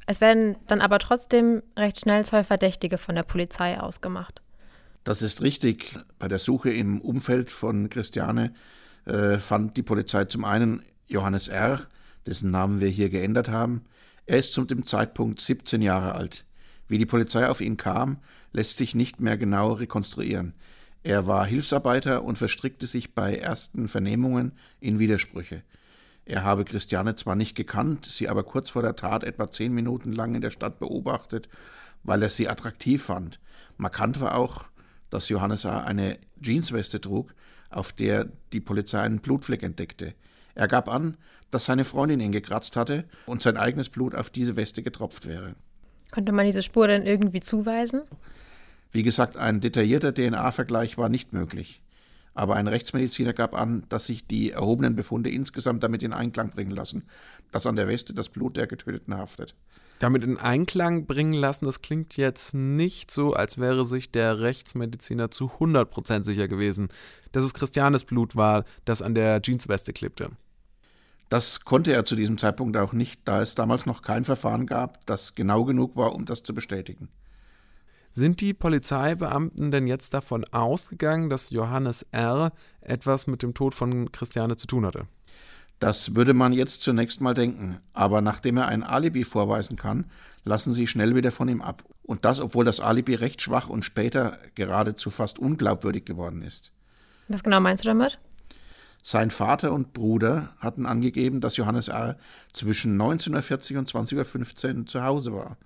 Es 0.07 0.21
werden 0.21 0.57
dann 0.67 0.81
aber 0.81 0.99
trotzdem 0.99 1.63
recht 1.77 2.01
schnell 2.01 2.25
zwei 2.25 2.43
Verdächtige 2.43 2.99
von 2.99 3.15
der 3.15 3.23
Polizei 3.23 3.79
ausgemacht. 3.79 4.43
Das 5.05 5.23
ist 5.23 5.43
richtig. 5.43 5.97
Bei 6.19 6.29
der 6.29 6.39
Suche 6.39 6.71
im 6.71 7.01
Umfeld 7.01 7.51
von 7.51 7.89
Christiane 7.89 8.53
äh, 9.05 9.39
fand 9.39 9.77
die 9.77 9.83
Polizei 9.83 10.25
zum 10.25 10.45
einen 10.45 10.83
Johannes 11.07 11.49
R., 11.49 11.87
dessen 12.29 12.51
Namen 12.51 12.81
wir 12.81 12.89
hier 12.89 13.09
geändert 13.09 13.49
haben. 13.49 13.83
Er 14.27 14.39
ist 14.39 14.53
zu 14.53 14.65
dem 14.65 14.85
Zeitpunkt 14.85 15.41
17 15.41 15.81
Jahre 15.81 16.15
alt. 16.15 16.45
Wie 16.87 16.99
die 16.99 17.07
Polizei 17.07 17.49
auf 17.49 17.61
ihn 17.61 17.77
kam, 17.77 18.19
lässt 18.53 18.77
sich 18.77 18.95
nicht 18.95 19.21
mehr 19.21 19.39
genau 19.39 19.73
rekonstruieren. 19.73 20.55
Er 21.03 21.27
war 21.27 21.47
Hilfsarbeiter 21.47 22.23
und 22.23 22.37
verstrickte 22.37 22.87
sich 22.87 23.15
bei 23.15 23.37
ersten 23.37 23.89
Vernehmungen 23.89 24.53
in 24.81 24.99
Widersprüche. 24.99 25.63
Er 26.25 26.45
habe 26.45 26.67
Christiane 26.67 27.15
zwar 27.15 27.37
nicht 27.37 27.55
gekannt, 27.55 28.05
sie 28.05 28.29
aber 28.29 28.43
kurz 28.43 28.69
vor 28.69 28.83
der 28.83 28.97
Tat 28.97 29.25
etwa 29.25 29.51
zehn 29.51 29.73
Minuten 29.73 30.13
lang 30.13 30.35
in 30.35 30.43
der 30.43 30.51
Stadt 30.51 30.79
beobachtet, 30.79 31.49
weil 32.03 32.23
er 32.23 32.29
sie 32.29 32.49
attraktiv 32.49 33.05
fand. 33.05 33.41
Markant 33.79 34.21
war 34.21 34.37
auch, 34.37 34.67
dass 35.09 35.31
Johannes 35.31 35.65
A. 35.65 35.81
eine 35.81 36.19
Jeansweste 36.43 37.01
trug, 37.01 37.35
auf 37.71 37.93
der 37.95 38.29
die 38.53 38.61
Polizei 38.61 39.01
einen 39.01 39.21
Blutfleck 39.21 39.63
entdeckte. 39.63 40.15
Er 40.59 40.67
gab 40.67 40.89
an, 40.93 41.17
dass 41.53 41.67
seine 41.67 41.85
Freundin 41.85 42.19
ihn 42.19 42.33
gekratzt 42.33 42.75
hatte 42.75 43.05
und 43.27 43.43
sein 43.43 43.57
eigenes 43.57 43.91
Blut 43.91 44.17
auf 44.17 44.29
diese 44.29 44.57
Weste 44.57 44.83
getropft 44.83 45.29
wäre. 45.29 45.55
Konnte 46.11 46.33
man 46.33 46.47
diese 46.47 46.65
Spur 46.65 46.89
denn 46.89 47.07
irgendwie 47.07 47.41
zuweisen? 47.41 48.03
Wie 48.91 49.05
gesagt, 49.05 49.37
ein 49.37 49.61
detaillierter 49.61 50.13
DNA-Vergleich 50.13 50.99
war 50.99 51.09
nicht 51.09 51.33
möglich. 51.33 51.81
Aber 52.35 52.57
ein 52.57 52.67
Rechtsmediziner 52.67 53.35
gab 53.35 53.55
an, 53.55 53.85
dass 53.89 54.07
sich 54.07 54.27
die 54.27 54.51
erhobenen 54.51 54.97
Befunde 54.97 55.31
insgesamt 55.31 55.85
damit 55.85 56.03
in 56.03 56.13
Einklang 56.13 56.51
bringen 56.51 56.73
lassen, 56.73 57.05
dass 57.53 57.67
an 57.67 57.77
der 57.77 57.87
Weste 57.87 58.13
das 58.13 58.29
Blut 58.29 58.57
der 58.57 58.67
Getöteten 58.67 59.17
haftet. 59.17 59.55
Damit 60.01 60.25
in 60.25 60.39
Einklang 60.39 61.07
bringen 61.07 61.35
lassen, 61.35 61.67
das 61.67 61.83
klingt 61.83 62.17
jetzt 62.17 62.53
nicht 62.53 63.13
so, 63.13 63.33
als 63.33 63.59
wäre 63.59 63.85
sich 63.85 64.11
der 64.11 64.41
Rechtsmediziner 64.41 65.31
zu 65.31 65.53
100% 65.61 66.25
sicher 66.25 66.49
gewesen, 66.49 66.89
dass 67.31 67.45
es 67.45 67.55
Christianes 67.55 68.03
Blut 68.03 68.35
war, 68.35 68.65
das 68.85 69.03
an 69.03 69.15
der 69.15 69.41
Jeansweste 69.45 69.93
klebte. 69.93 70.31
Das 71.29 71.61
konnte 71.61 71.93
er 71.93 72.05
zu 72.05 72.17
diesem 72.17 72.39
Zeitpunkt 72.39 72.77
auch 72.77 72.93
nicht, 72.93 73.21
da 73.25 73.43
es 73.43 73.55
damals 73.55 73.85
noch 73.85 74.03
kein 74.03 74.25
Verfahren 74.25 74.67
gab, 74.67 75.05
das 75.07 75.35
genau 75.35 75.65
genug 75.65 75.97
war, 75.97 76.15
um 76.15 76.25
das 76.25 76.43
zu 76.43 76.55
bestätigen. 76.55 77.09
Sind 78.11 78.41
die 78.41 78.55
Polizeibeamten 78.55 79.71
denn 79.71 79.87
jetzt 79.87 80.15
davon 80.15 80.45
ausgegangen, 80.51 81.29
dass 81.29 81.51
Johannes 81.51 82.07
R. 82.11 82.53
etwas 82.81 83.27
mit 83.27 83.43
dem 83.43 83.53
Tod 83.53 83.75
von 83.75 84.11
Christiane 84.11 84.57
zu 84.57 84.67
tun 84.67 84.87
hatte? 84.87 85.07
Das 85.79 86.17
würde 86.17 86.35
man 86.35 86.53
jetzt 86.53 86.83
zunächst 86.83 87.21
mal 87.21 87.35
denken, 87.35 87.79
aber 87.93 88.21
nachdem 88.21 88.57
er 88.57 88.67
ein 88.67 88.83
Alibi 88.83 89.25
vorweisen 89.25 89.77
kann, 89.77 90.07
lassen 90.45 90.73
sie 90.73 90.89
schnell 90.89 91.15
wieder 91.15 91.31
von 91.31 91.49
ihm 91.49 91.61
ab. 91.61 91.85
Und 92.03 92.25
das, 92.25 92.41
obwohl 92.41 92.65
das 92.65 92.81
Alibi 92.81 93.15
recht 93.15 93.43
schwach 93.43 93.69
und 93.69 93.85
später 93.85 94.39
geradezu 94.55 95.11
fast 95.11 95.39
unglaubwürdig 95.39 96.05
geworden 96.05 96.43
ist. 96.43 96.73
Was 97.29 97.45
genau 97.45 97.61
meinst 97.61 97.85
du 97.85 97.89
damit? 97.89 98.19
Sein 99.03 99.31
Vater 99.31 99.73
und 99.73 99.93
Bruder 99.93 100.55
hatten 100.59 100.87
angegeben, 100.87 101.41
dass 101.41 101.57
Johannes 101.57 101.89
R. 101.89 102.17
zwischen 102.53 103.01
19.40 103.01 103.79
und 103.79 103.89
20.15 103.89 104.79
Uhr 104.81 104.87
zu 104.87 105.05
Hause 105.05 105.33
war. 105.33 105.57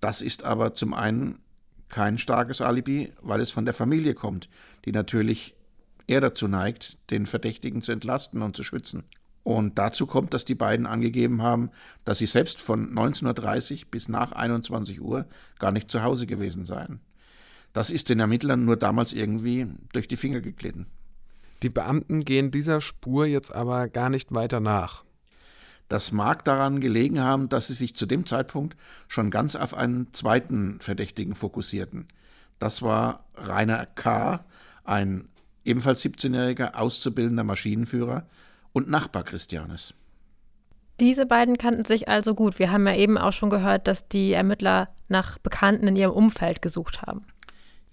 Das 0.00 0.22
ist 0.22 0.44
aber 0.44 0.74
zum 0.74 0.94
einen 0.94 1.40
kein 1.88 2.18
starkes 2.18 2.60
Alibi, 2.60 3.12
weil 3.22 3.40
es 3.40 3.50
von 3.50 3.64
der 3.64 3.74
Familie 3.74 4.14
kommt, 4.14 4.48
die 4.84 4.92
natürlich 4.92 5.54
eher 6.06 6.20
dazu 6.20 6.48
neigt, 6.48 6.98
den 7.10 7.26
Verdächtigen 7.26 7.82
zu 7.82 7.92
entlasten 7.92 8.42
und 8.42 8.56
zu 8.56 8.64
schützen. 8.64 9.04
Und 9.42 9.78
dazu 9.78 10.06
kommt, 10.06 10.32
dass 10.32 10.46
die 10.46 10.54
beiden 10.54 10.86
angegeben 10.86 11.42
haben, 11.42 11.70
dass 12.04 12.18
sie 12.18 12.26
selbst 12.26 12.60
von 12.60 12.94
19.30 12.94 13.72
Uhr 13.72 13.90
bis 13.90 14.08
nach 14.08 14.32
21 14.32 15.00
Uhr 15.02 15.26
gar 15.58 15.70
nicht 15.70 15.90
zu 15.90 16.02
Hause 16.02 16.26
gewesen 16.26 16.64
seien. 16.64 17.00
Das 17.74 17.90
ist 17.90 18.08
den 18.08 18.20
Ermittlern 18.20 18.64
nur 18.64 18.76
damals 18.76 19.12
irgendwie 19.12 19.66
durch 19.92 20.08
die 20.08 20.16
Finger 20.16 20.40
geglitten. 20.40 20.86
Die 21.64 21.70
Beamten 21.70 22.26
gehen 22.26 22.50
dieser 22.50 22.82
Spur 22.82 23.24
jetzt 23.24 23.50
aber 23.54 23.88
gar 23.88 24.10
nicht 24.10 24.34
weiter 24.34 24.60
nach. 24.60 25.02
Das 25.88 26.12
mag 26.12 26.44
daran 26.44 26.78
gelegen 26.78 27.20
haben, 27.20 27.48
dass 27.48 27.68
sie 27.68 27.72
sich 27.72 27.96
zu 27.96 28.04
dem 28.04 28.26
Zeitpunkt 28.26 28.76
schon 29.08 29.30
ganz 29.30 29.56
auf 29.56 29.72
einen 29.72 30.12
zweiten 30.12 30.78
Verdächtigen 30.80 31.34
fokussierten. 31.34 32.06
Das 32.58 32.82
war 32.82 33.24
Rainer 33.34 33.86
K., 33.86 34.44
ein 34.84 35.26
ebenfalls 35.64 36.04
17-jähriger 36.04 36.74
auszubildender 36.74 37.44
Maschinenführer, 37.44 38.26
und 38.74 38.90
Nachbar 38.90 39.24
Christianes. 39.24 39.94
Diese 41.00 41.24
beiden 41.24 41.56
kannten 41.56 41.86
sich 41.86 42.08
also 42.08 42.34
gut. 42.34 42.58
Wir 42.58 42.72
haben 42.72 42.86
ja 42.86 42.94
eben 42.94 43.16
auch 43.16 43.32
schon 43.32 43.48
gehört, 43.48 43.88
dass 43.88 44.06
die 44.06 44.32
Ermittler 44.32 44.90
nach 45.08 45.38
Bekannten 45.38 45.88
in 45.88 45.96
ihrem 45.96 46.12
Umfeld 46.12 46.60
gesucht 46.60 47.00
haben. 47.00 47.24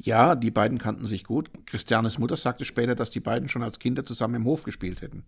Ja, 0.04 0.34
die 0.34 0.50
beiden 0.50 0.80
kannten 0.80 1.06
sich 1.06 1.24
gut. 1.24 1.52
Christianes 1.68 2.18
Mutter 2.18 2.36
sagte 2.36 2.66
später, 2.66 2.96
dass 2.96 3.12
die 3.12 3.20
beiden 3.20 3.50
schon 3.50 3.62
als 3.62 3.78
Kinder 3.78 4.04
zusammen 4.04 4.36
im 4.36 4.46
Hof 4.46 4.64
gespielt 4.64 5.02
hätten. 5.02 5.24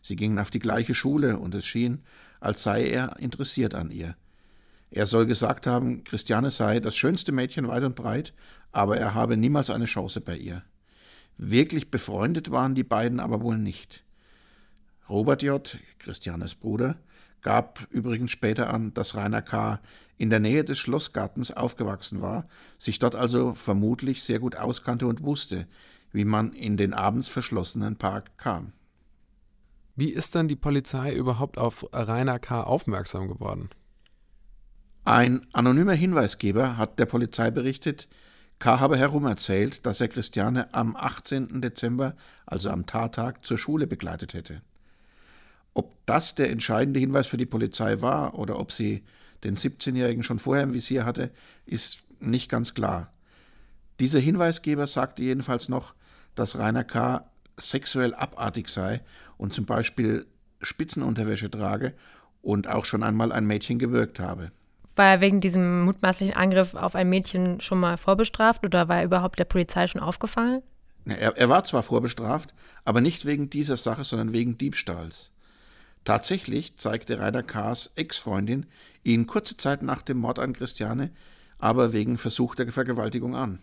Sie 0.00 0.14
gingen 0.14 0.38
auf 0.38 0.50
die 0.50 0.60
gleiche 0.60 0.94
Schule 0.94 1.38
und 1.38 1.52
es 1.54 1.66
schien, 1.66 2.02
als 2.38 2.62
sei 2.62 2.86
er 2.86 3.18
interessiert 3.18 3.74
an 3.74 3.90
ihr. 3.90 4.14
Er 4.92 5.06
soll 5.06 5.26
gesagt 5.26 5.66
haben, 5.66 6.04
Christiane 6.04 6.52
sei 6.52 6.78
das 6.78 6.94
schönste 6.94 7.32
Mädchen 7.32 7.66
weit 7.66 7.82
und 7.82 7.96
breit, 7.96 8.34
aber 8.70 8.96
er 8.98 9.14
habe 9.14 9.36
niemals 9.36 9.68
eine 9.70 9.86
Chance 9.86 10.20
bei 10.20 10.36
ihr. 10.36 10.62
Wirklich 11.36 11.90
befreundet 11.90 12.52
waren 12.52 12.76
die 12.76 12.84
beiden 12.84 13.18
aber 13.18 13.40
wohl 13.40 13.58
nicht. 13.58 14.04
Robert 15.08 15.42
J., 15.42 15.76
Christianes 15.98 16.54
Bruder, 16.54 16.96
gab 17.44 17.86
übrigens 17.90 18.32
später 18.32 18.72
an, 18.72 18.92
dass 18.94 19.14
Rainer 19.14 19.42
K. 19.42 19.78
in 20.16 20.30
der 20.30 20.40
Nähe 20.40 20.64
des 20.64 20.78
Schlossgartens 20.78 21.52
aufgewachsen 21.52 22.20
war, 22.20 22.48
sich 22.78 22.98
dort 22.98 23.14
also 23.14 23.52
vermutlich 23.52 24.24
sehr 24.24 24.40
gut 24.40 24.56
auskannte 24.56 25.06
und 25.06 25.22
wusste, 25.22 25.68
wie 26.10 26.24
man 26.24 26.52
in 26.52 26.76
den 26.76 26.92
abends 26.92 27.28
verschlossenen 27.28 27.96
Park 27.96 28.36
kam. 28.38 28.72
Wie 29.94 30.10
ist 30.10 30.34
dann 30.34 30.48
die 30.48 30.56
Polizei 30.56 31.14
überhaupt 31.14 31.58
auf 31.58 31.86
Rainer 31.92 32.40
K. 32.40 32.62
aufmerksam 32.62 33.28
geworden? 33.28 33.70
Ein 35.04 35.46
anonymer 35.52 35.92
Hinweisgeber 35.92 36.78
hat 36.78 36.98
der 36.98 37.06
Polizei 37.06 37.50
berichtet, 37.50 38.08
K. 38.58 38.80
habe 38.80 38.96
herumerzählt, 38.96 39.84
dass 39.84 40.00
er 40.00 40.08
Christiane 40.08 40.72
am 40.72 40.96
18. 40.96 41.60
Dezember, 41.60 42.16
also 42.46 42.70
am 42.70 42.86
Tattag, 42.86 43.44
zur 43.44 43.58
Schule 43.58 43.86
begleitet 43.86 44.32
hätte. 44.32 44.62
Ob 45.74 45.92
das 46.06 46.34
der 46.34 46.50
entscheidende 46.50 47.00
Hinweis 47.00 47.26
für 47.26 47.36
die 47.36 47.46
Polizei 47.46 48.00
war 48.00 48.38
oder 48.38 48.58
ob 48.58 48.72
sie 48.72 49.02
den 49.42 49.56
17-Jährigen 49.56 50.22
schon 50.22 50.38
vorher 50.38 50.64
im 50.64 50.72
Visier 50.72 51.04
hatte, 51.04 51.30
ist 51.66 52.02
nicht 52.20 52.48
ganz 52.48 52.74
klar. 52.74 53.12
Dieser 54.00 54.18
Hinweisgeber 54.18 54.86
sagte 54.86 55.22
jedenfalls 55.22 55.68
noch, 55.68 55.94
dass 56.34 56.58
Rainer 56.58 56.84
K. 56.84 57.24
sexuell 57.56 58.14
abartig 58.14 58.68
sei 58.68 59.00
und 59.36 59.52
zum 59.52 59.66
Beispiel 59.66 60.26
Spitzenunterwäsche 60.62 61.50
trage 61.50 61.92
und 62.42 62.68
auch 62.68 62.84
schon 62.84 63.02
einmal 63.02 63.32
ein 63.32 63.46
Mädchen 63.46 63.78
gewürgt 63.78 64.18
habe. 64.18 64.50
War 64.96 65.06
er 65.06 65.20
wegen 65.20 65.40
diesem 65.40 65.82
mutmaßlichen 65.82 66.34
Angriff 66.34 66.74
auf 66.74 66.94
ein 66.94 67.08
Mädchen 67.08 67.60
schon 67.60 67.80
mal 67.80 67.96
vorbestraft 67.96 68.64
oder 68.64 68.88
war 68.88 68.98
er 68.98 69.04
überhaupt 69.04 69.38
der 69.38 69.44
Polizei 69.44 69.86
schon 69.86 70.00
aufgefallen? 70.00 70.62
Er, 71.06 71.36
er 71.36 71.48
war 71.48 71.64
zwar 71.64 71.82
vorbestraft, 71.82 72.54
aber 72.84 73.00
nicht 73.00 73.26
wegen 73.26 73.50
dieser 73.50 73.76
Sache, 73.76 74.04
sondern 74.04 74.32
wegen 74.32 74.56
Diebstahls. 74.56 75.30
Tatsächlich 76.04 76.76
zeigte 76.76 77.18
Rainer 77.18 77.42
K.s 77.42 77.90
Ex-Freundin 77.94 78.66
ihn 79.02 79.26
kurze 79.26 79.56
Zeit 79.56 79.82
nach 79.82 80.02
dem 80.02 80.18
Mord 80.18 80.38
an 80.38 80.52
Christiane 80.52 81.10
aber 81.64 81.94
wegen 81.94 82.18
versuchter 82.18 82.70
Vergewaltigung 82.70 83.34
an. 83.34 83.58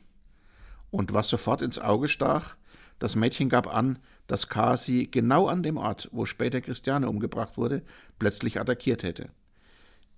Und 0.90 1.14
was 1.14 1.30
sofort 1.30 1.62
ins 1.62 1.78
Auge 1.78 2.08
stach, 2.08 2.56
das 2.98 3.16
Mädchen 3.16 3.48
gab 3.48 3.72
an, 3.72 4.00
dass 4.26 4.50
K. 4.50 4.76
sie 4.76 5.10
genau 5.10 5.48
an 5.48 5.62
dem 5.62 5.78
Ort, 5.78 6.10
wo 6.12 6.26
später 6.26 6.62
Christiane 6.62 7.08
umgebracht 7.08 7.58
wurde, 7.58 7.84
plötzlich 8.18 8.60
attackiert 8.60 9.04
hätte. 9.04 9.30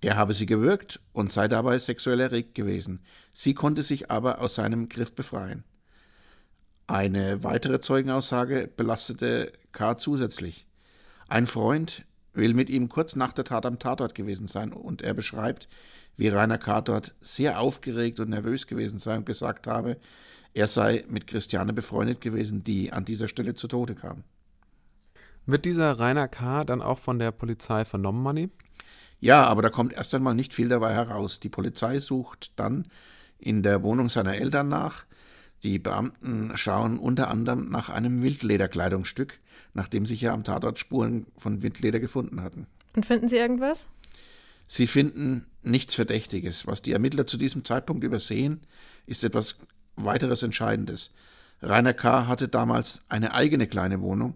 Er 0.00 0.16
habe 0.16 0.32
sie 0.32 0.46
gewürgt 0.46 1.00
und 1.12 1.30
sei 1.30 1.46
dabei 1.46 1.78
sexuell 1.78 2.20
erregt 2.20 2.54
gewesen. 2.54 3.00
Sie 3.34 3.52
konnte 3.52 3.82
sich 3.82 4.10
aber 4.10 4.40
aus 4.40 4.54
seinem 4.54 4.88
Griff 4.88 5.12
befreien. 5.14 5.62
Eine 6.86 7.42
weitere 7.44 7.80
Zeugenaussage 7.80 8.70
belastete 8.74 9.52
K. 9.72 9.98
zusätzlich. 9.98 10.66
Ein 11.28 11.46
Freund, 11.46 12.04
will 12.34 12.54
mit 12.54 12.68
ihm 12.68 12.88
kurz 12.88 13.16
nach 13.16 13.32
der 13.32 13.44
Tat 13.44 13.66
am 13.66 13.78
Tatort 13.78 14.14
gewesen 14.14 14.46
sein 14.46 14.72
und 14.72 15.02
er 15.02 15.14
beschreibt, 15.14 15.68
wie 16.16 16.28
Rainer 16.28 16.58
K. 16.58 16.80
dort 16.80 17.14
sehr 17.20 17.60
aufgeregt 17.60 18.20
und 18.20 18.30
nervös 18.30 18.66
gewesen 18.66 18.98
sei 18.98 19.16
und 19.16 19.26
gesagt 19.26 19.66
habe, 19.66 19.96
er 20.52 20.68
sei 20.68 21.04
mit 21.08 21.26
Christiane 21.26 21.72
befreundet 21.72 22.20
gewesen, 22.20 22.62
die 22.62 22.92
an 22.92 23.04
dieser 23.04 23.28
Stelle 23.28 23.54
zu 23.54 23.66
Tode 23.66 23.94
kam. 23.94 24.24
Wird 25.46 25.64
dieser 25.64 25.98
Rainer 25.98 26.28
K. 26.28 26.64
dann 26.64 26.80
auch 26.80 26.98
von 26.98 27.18
der 27.18 27.30
Polizei 27.30 27.84
vernommen, 27.84 28.22
Manni? 28.22 28.50
Ja, 29.20 29.44
aber 29.46 29.62
da 29.62 29.70
kommt 29.70 29.92
erst 29.92 30.14
einmal 30.14 30.34
nicht 30.34 30.54
viel 30.54 30.68
dabei 30.68 30.94
heraus. 30.94 31.40
Die 31.40 31.48
Polizei 31.48 31.98
sucht 31.98 32.52
dann 32.56 32.86
in 33.38 33.62
der 33.62 33.82
Wohnung 33.82 34.08
seiner 34.08 34.34
Eltern 34.34 34.68
nach, 34.68 35.04
die 35.64 35.78
Beamten 35.78 36.52
schauen 36.56 36.98
unter 36.98 37.28
anderem 37.28 37.70
nach 37.70 37.88
einem 37.88 38.22
Wildlederkleidungsstück, 38.22 39.40
nachdem 39.72 40.04
sich 40.04 40.20
ja 40.20 40.32
am 40.32 40.44
Tatort 40.44 40.78
Spuren 40.78 41.26
von 41.38 41.62
Wildleder 41.62 42.00
gefunden 42.00 42.42
hatten. 42.42 42.66
Und 42.94 43.06
finden 43.06 43.28
Sie 43.28 43.36
irgendwas? 43.36 43.88
Sie 44.66 44.86
finden 44.86 45.46
nichts 45.62 45.94
Verdächtiges. 45.94 46.66
Was 46.66 46.82
die 46.82 46.92
Ermittler 46.92 47.26
zu 47.26 47.38
diesem 47.38 47.64
Zeitpunkt 47.64 48.04
übersehen, 48.04 48.60
ist 49.06 49.24
etwas 49.24 49.56
weiteres 49.96 50.42
Entscheidendes. 50.42 51.10
Rainer 51.62 51.94
K. 51.94 52.26
hatte 52.26 52.48
damals 52.48 53.02
eine 53.08 53.32
eigene 53.32 53.66
kleine 53.66 54.00
Wohnung, 54.02 54.34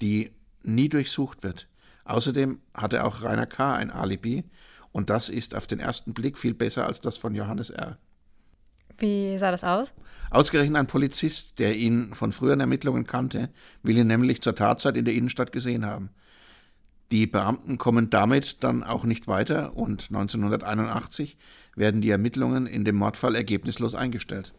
die 0.00 0.32
nie 0.64 0.88
durchsucht 0.88 1.44
wird. 1.44 1.68
Außerdem 2.04 2.60
hatte 2.74 3.04
auch 3.04 3.22
Rainer 3.22 3.46
K. 3.46 3.74
ein 3.74 3.90
Alibi 3.90 4.44
und 4.90 5.08
das 5.08 5.28
ist 5.28 5.54
auf 5.54 5.66
den 5.66 5.78
ersten 5.78 6.14
Blick 6.14 6.36
viel 6.36 6.54
besser 6.54 6.86
als 6.86 7.00
das 7.00 7.16
von 7.16 7.34
Johannes 7.34 7.70
R. 7.70 7.98
Wie 8.98 9.38
sah 9.38 9.50
das 9.50 9.64
aus? 9.64 9.92
Ausgerechnet 10.30 10.76
ein 10.76 10.86
Polizist, 10.86 11.58
der 11.58 11.76
ihn 11.76 12.14
von 12.14 12.32
früheren 12.32 12.60
Ermittlungen 12.60 13.06
kannte, 13.06 13.50
will 13.82 13.98
ihn 13.98 14.06
nämlich 14.06 14.40
zur 14.40 14.54
Tatzeit 14.54 14.96
in 14.96 15.04
der 15.04 15.14
Innenstadt 15.14 15.52
gesehen 15.52 15.86
haben. 15.86 16.10
Die 17.12 17.26
Beamten 17.26 17.78
kommen 17.78 18.10
damit 18.10 18.62
dann 18.64 18.82
auch 18.82 19.04
nicht 19.04 19.28
weiter 19.28 19.76
und 19.76 20.08
1981 20.08 21.36
werden 21.76 22.00
die 22.00 22.10
Ermittlungen 22.10 22.66
in 22.66 22.84
dem 22.84 22.96
Mordfall 22.96 23.36
ergebnislos 23.36 23.94
eingestellt. 23.94 24.54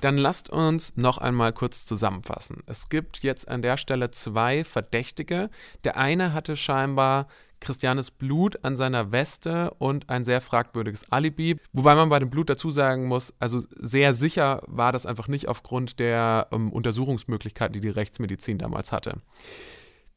Dann 0.00 0.16
lasst 0.16 0.48
uns 0.48 0.96
noch 0.96 1.18
einmal 1.18 1.52
kurz 1.52 1.84
zusammenfassen. 1.84 2.62
Es 2.66 2.88
gibt 2.88 3.18
jetzt 3.18 3.48
an 3.48 3.60
der 3.60 3.76
Stelle 3.76 4.10
zwei 4.10 4.64
Verdächtige. 4.64 5.50
Der 5.84 5.98
eine 5.98 6.32
hatte 6.32 6.56
scheinbar 6.56 7.28
Christianes 7.60 8.10
Blut 8.10 8.64
an 8.64 8.76
seiner 8.76 9.12
Weste 9.12 9.72
und 9.78 10.08
ein 10.08 10.24
sehr 10.24 10.40
fragwürdiges 10.40 11.10
Alibi. 11.12 11.58
Wobei 11.72 11.94
man 11.94 12.08
bei 12.08 12.18
dem 12.18 12.30
Blut 12.30 12.50
dazu 12.50 12.70
sagen 12.70 13.06
muss, 13.06 13.34
also 13.38 13.62
sehr 13.78 14.14
sicher 14.14 14.62
war 14.66 14.92
das 14.92 15.06
einfach 15.06 15.28
nicht 15.28 15.48
aufgrund 15.48 15.98
der 15.98 16.48
ähm, 16.52 16.72
Untersuchungsmöglichkeiten, 16.72 17.74
die 17.74 17.80
die 17.80 17.88
Rechtsmedizin 17.88 18.58
damals 18.58 18.92
hatte. 18.92 19.18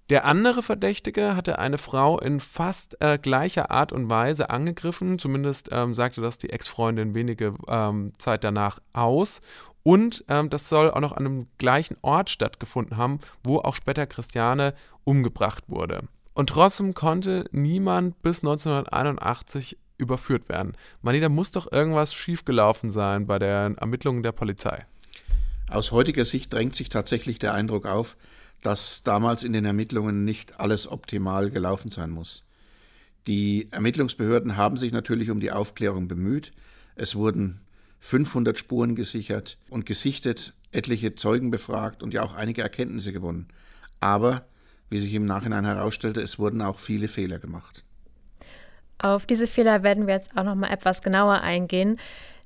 Der 0.10 0.26
andere 0.26 0.64
Verdächtige 0.64 1.36
hatte 1.36 1.60
eine 1.60 1.78
Frau 1.78 2.20
in 2.20 2.40
fast 2.42 3.02
äh, 3.02 3.18
gleicher 3.18 3.72
Art 3.72 3.94
und 3.94 4.10
Weise 4.10 4.50
angegriffen. 4.50 5.18
Zumindest 5.18 5.70
ähm, 5.72 5.94
sagte 5.94 6.22
das 6.22 6.38
die 6.38 6.50
Ex-Freundin 6.50 7.16
wenige 7.16 7.56
ähm, 7.68 8.14
Zeit 8.18 8.44
danach 8.44 8.80
aus. 8.92 9.42
Und 9.82 10.26
ähm, 10.28 10.50
das 10.50 10.68
soll 10.68 10.92
auch 10.92 11.00
noch 11.00 11.14
an 11.14 11.26
einem 11.26 11.48
gleichen 11.58 11.98
Ort 12.02 12.30
stattgefunden 12.30 12.98
haben, 12.98 13.20
wo 13.44 13.60
auch 13.60 13.76
später 13.76 14.06
Christiane 14.06 14.74
umgebracht 15.04 15.64
wurde. 15.68 16.04
Und 16.34 16.50
trotzdem 16.50 16.94
konnte 16.94 17.46
niemand 17.52 18.22
bis 18.22 18.40
1981 18.40 19.78
überführt 19.98 20.50
werden. 20.50 20.74
Mani, 21.02 21.20
da 21.20 21.30
muss 21.30 21.52
doch 21.52 21.72
irgendwas 21.72 22.14
schiefgelaufen 22.14 22.92
sein 22.92 23.28
bei 23.28 23.40
den 23.40 23.78
Ermittlungen 23.78 24.24
der 24.24 24.32
Polizei. 24.32 24.86
Aus 25.70 25.92
heutiger 25.92 26.26
Sicht 26.26 26.52
drängt 26.52 26.76
sich 26.76 26.90
tatsächlich 26.90 27.40
der 27.40 27.54
Eindruck 27.54 27.86
auf, 27.86 28.18
dass 28.62 29.04
damals 29.04 29.44
in 29.44 29.54
den 29.54 29.66
Ermittlungen 29.66 30.26
nicht 30.26 30.60
alles 30.60 30.88
optimal 30.88 31.50
gelaufen 31.52 31.90
sein 31.90 32.10
muss. 32.10 32.44
Die 33.28 33.68
Ermittlungsbehörden 33.72 34.58
haben 34.58 34.78
sich 34.78 34.92
natürlich 34.92 35.30
um 35.30 35.40
die 35.40 35.52
Aufklärung 35.52 36.08
bemüht. 36.08 36.52
Es 36.96 37.16
wurden 37.16 37.62
500 38.00 38.58
Spuren 38.58 38.96
gesichert 38.96 39.58
und 39.70 39.86
gesichtet, 39.86 40.54
etliche 40.72 41.16
Zeugen 41.16 41.52
befragt 41.52 42.04
und 42.04 42.14
ja 42.14 42.24
auch 42.24 42.34
einige 42.34 42.62
Erkenntnisse 42.62 43.14
gewonnen. 43.14 43.48
Aber, 44.02 44.46
wie 44.90 44.98
sich 45.00 45.14
im 45.14 45.26
Nachhinein 45.26 45.66
herausstellte, 45.66 46.22
es 46.22 46.40
wurden 46.40 46.62
auch 46.62 46.80
viele 46.80 47.08
Fehler 47.08 47.40
gemacht. 47.40 47.84
Auf 49.00 49.26
diese 49.26 49.48
Fehler 49.48 49.84
werden 49.84 50.08
wir 50.08 50.16
jetzt 50.16 50.38
auch 50.38 50.44
noch 50.44 50.56
mal 50.56 50.72
etwas 50.72 51.02
genauer 51.02 51.42
eingehen, 51.42 52.00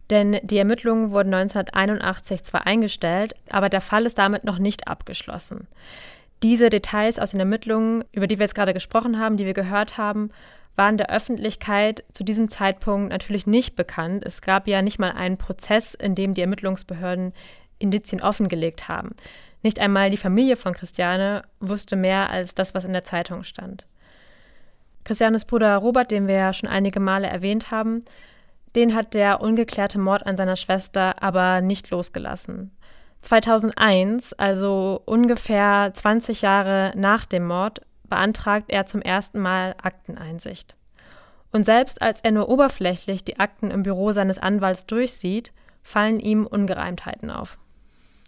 denn 0.09 0.39
die 0.43 0.57
Ermittlungen 0.57 1.11
wurden 1.11 1.33
1981 1.33 2.43
zwar 2.43 2.65
eingestellt, 2.65 3.33
aber 3.49 3.69
der 3.69 3.81
Fall 3.81 4.05
ist 4.05 4.17
damit 4.17 4.43
noch 4.43 4.57
nicht 4.57 4.87
abgeschlossen. 4.87 5.67
Diese 6.43 6.69
Details 6.69 7.19
aus 7.19 7.31
den 7.31 7.39
Ermittlungen, 7.39 8.05
über 8.11 8.27
die 8.27 8.39
wir 8.39 8.45
jetzt 8.45 8.55
gerade 8.55 8.73
gesprochen 8.73 9.19
haben, 9.19 9.37
die 9.37 9.45
wir 9.45 9.53
gehört 9.53 9.97
haben, 9.97 10.31
waren 10.75 10.97
der 10.97 11.11
Öffentlichkeit 11.11 12.03
zu 12.13 12.23
diesem 12.23 12.49
Zeitpunkt 12.49 13.09
natürlich 13.09 13.47
nicht 13.47 13.75
bekannt. 13.75 14.23
Es 14.25 14.41
gab 14.41 14.67
ja 14.67 14.81
nicht 14.81 14.99
mal 14.99 15.11
einen 15.11 15.37
Prozess, 15.37 15.95
in 15.95 16.13
dem 16.13 16.35
die 16.35 16.41
Ermittlungsbehörden 16.41 17.33
Indizien 17.79 18.21
offengelegt 18.21 18.87
haben. 18.87 19.15
Nicht 19.63 19.79
einmal 19.79 20.09
die 20.09 20.17
Familie 20.17 20.55
von 20.55 20.73
Christiane 20.73 21.43
wusste 21.59 21.95
mehr 21.95 22.29
als 22.29 22.55
das, 22.55 22.73
was 22.73 22.85
in 22.85 22.93
der 22.93 23.03
Zeitung 23.03 23.43
stand. 23.43 23.87
Christianes 25.03 25.45
Bruder 25.45 25.77
Robert, 25.77 26.11
den 26.11 26.27
wir 26.27 26.35
ja 26.35 26.53
schon 26.53 26.69
einige 26.69 26.99
Male 26.99 27.27
erwähnt 27.27 27.71
haben, 27.71 28.03
den 28.75 28.93
hat 28.93 29.13
der 29.13 29.41
ungeklärte 29.41 29.99
Mord 29.99 30.25
an 30.25 30.37
seiner 30.37 30.55
Schwester 30.57 31.23
aber 31.23 31.61
nicht 31.61 31.89
losgelassen. 31.89 32.71
2001, 33.21 34.33
also 34.33 35.01
ungefähr 35.05 35.91
20 35.93 36.41
Jahre 36.41 36.93
nach 36.95 37.25
dem 37.25 37.47
Mord, 37.47 37.81
beantragt 38.03 38.65
er 38.69 38.85
zum 38.85 39.01
ersten 39.01 39.39
Mal 39.39 39.75
Akteneinsicht. 39.81 40.75
Und 41.51 41.65
selbst 41.65 42.01
als 42.01 42.21
er 42.21 42.31
nur 42.31 42.49
oberflächlich 42.49 43.23
die 43.23 43.39
Akten 43.39 43.71
im 43.71 43.83
Büro 43.83 44.11
seines 44.11 44.37
Anwalts 44.37 44.85
durchsieht, 44.85 45.53
fallen 45.81 46.19
ihm 46.19 46.45
Ungereimtheiten 46.45 47.31
auf. 47.31 47.57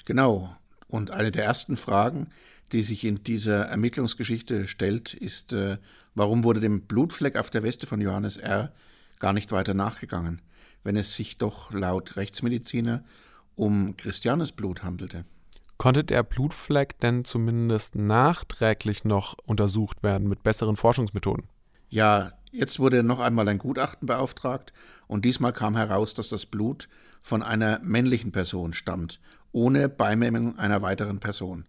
Genau. 0.05 0.49
Und 0.89 1.11
eine 1.11 1.31
der 1.31 1.45
ersten 1.45 1.77
Fragen, 1.77 2.27
die 2.71 2.81
sich 2.81 3.05
in 3.05 3.23
dieser 3.23 3.67
Ermittlungsgeschichte 3.67 4.67
stellt, 4.67 5.13
ist, 5.13 5.53
äh, 5.53 5.77
warum 6.15 6.43
wurde 6.43 6.59
dem 6.59 6.81
Blutfleck 6.81 7.37
auf 7.37 7.49
der 7.49 7.63
Weste 7.63 7.87
von 7.87 8.01
Johannes 8.01 8.37
R. 8.37 8.73
gar 9.19 9.33
nicht 9.33 9.51
weiter 9.51 9.73
nachgegangen, 9.73 10.41
wenn 10.83 10.97
es 10.97 11.15
sich 11.15 11.37
doch 11.37 11.71
laut 11.71 12.17
Rechtsmediziner 12.17 13.03
um 13.55 13.95
Christianes 13.97 14.51
Blut 14.51 14.83
handelte. 14.83 15.25
Konnte 15.77 16.03
der 16.03 16.23
Blutfleck 16.23 16.99
denn 16.99 17.23
zumindest 17.23 17.95
nachträglich 17.95 19.05
noch 19.05 19.37
untersucht 19.45 20.03
werden 20.03 20.27
mit 20.27 20.43
besseren 20.43 20.75
Forschungsmethoden? 20.75 21.47
Ja, 21.89 22.33
jetzt 22.51 22.79
wurde 22.79 23.01
noch 23.01 23.19
einmal 23.19 23.47
ein 23.47 23.59
Gutachten 23.59 24.05
beauftragt 24.05 24.73
und 25.07 25.23
diesmal 25.23 25.53
kam 25.53 25.77
heraus, 25.77 26.13
dass 26.13 26.29
das 26.29 26.45
Blut 26.45 26.89
von 27.21 27.43
einer 27.43 27.79
männlichen 27.83 28.31
Person 28.31 28.73
stammt, 28.73 29.19
ohne 29.51 29.89
Beimengung 29.89 30.57
einer 30.57 30.81
weiteren 30.81 31.19
Person. 31.19 31.65